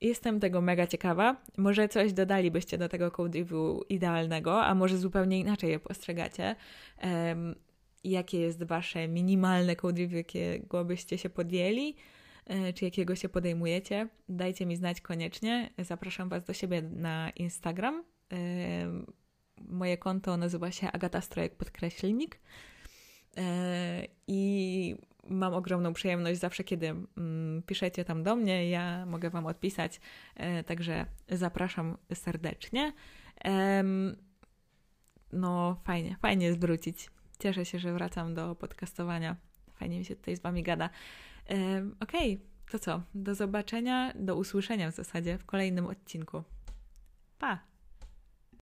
Jestem 0.00 0.40
tego 0.40 0.60
mega 0.60 0.86
ciekawa. 0.86 1.36
Może 1.56 1.88
coś 1.88 2.12
dodalibyście 2.12 2.78
do 2.78 2.88
tego 2.88 3.10
code 3.10 3.38
review 3.38 3.80
idealnego, 3.88 4.64
a 4.64 4.74
może 4.74 4.98
zupełnie 4.98 5.40
inaczej 5.40 5.70
je 5.70 5.78
postrzegacie. 5.78 6.56
Um, 7.02 7.54
jakie 8.04 8.40
jest 8.40 8.64
wasze 8.64 9.08
minimalne 9.08 9.76
code 9.76 10.02
review, 10.02 10.16
jakiego 10.16 10.84
byście 10.84 11.18
się 11.18 11.30
podjęli, 11.30 11.96
e, 12.46 12.72
czy 12.72 12.84
jakiego 12.84 13.14
się 13.14 13.28
podejmujecie? 13.28 14.08
Dajcie 14.28 14.66
mi 14.66 14.76
znać 14.76 15.00
koniecznie. 15.00 15.70
Zapraszam 15.78 16.28
was 16.28 16.44
do 16.44 16.52
siebie 16.52 16.82
na 16.82 17.30
Instagram. 17.30 18.04
moje 19.68 19.98
konto 19.98 20.36
nazywa 20.36 20.70
się 20.70 20.92
Agata 20.92 21.20
Strojek 21.20 21.56
Podkreślnik. 21.56 22.40
E, 23.36 24.06
I 24.26 24.96
mam 25.28 25.54
ogromną 25.54 25.92
przyjemność 25.92 26.40
zawsze, 26.40 26.64
kiedy 26.64 26.86
mm, 26.86 27.62
piszecie 27.66 28.04
tam 28.04 28.22
do 28.22 28.36
mnie, 28.36 28.70
ja 28.70 29.06
mogę 29.06 29.30
Wam 29.30 29.46
odpisać, 29.46 30.00
e, 30.36 30.64
także 30.64 31.06
zapraszam 31.28 31.96
serdecznie. 32.14 32.92
No, 35.32 35.80
fajnie, 35.84 36.16
fajnie 36.20 36.46
jest 36.46 36.58
wrócić. 36.58 37.10
Cieszę 37.38 37.64
się, 37.64 37.78
że 37.78 37.92
wracam 37.92 38.34
do 38.34 38.54
podcastowania. 38.54 39.36
Fajnie 39.74 39.98
mi 39.98 40.04
się 40.04 40.16
tutaj 40.16 40.36
z 40.36 40.40
Wami 40.40 40.62
gada. 40.62 40.90
Okej, 42.00 42.34
okay, 42.34 42.46
to 42.70 42.78
co? 42.78 43.02
Do 43.14 43.34
zobaczenia, 43.34 44.12
do 44.14 44.36
usłyszenia 44.36 44.90
w 44.90 44.94
zasadzie 44.94 45.38
w 45.38 45.44
kolejnym 45.46 45.86
odcinku. 45.86 46.42
Pa! 47.38 47.71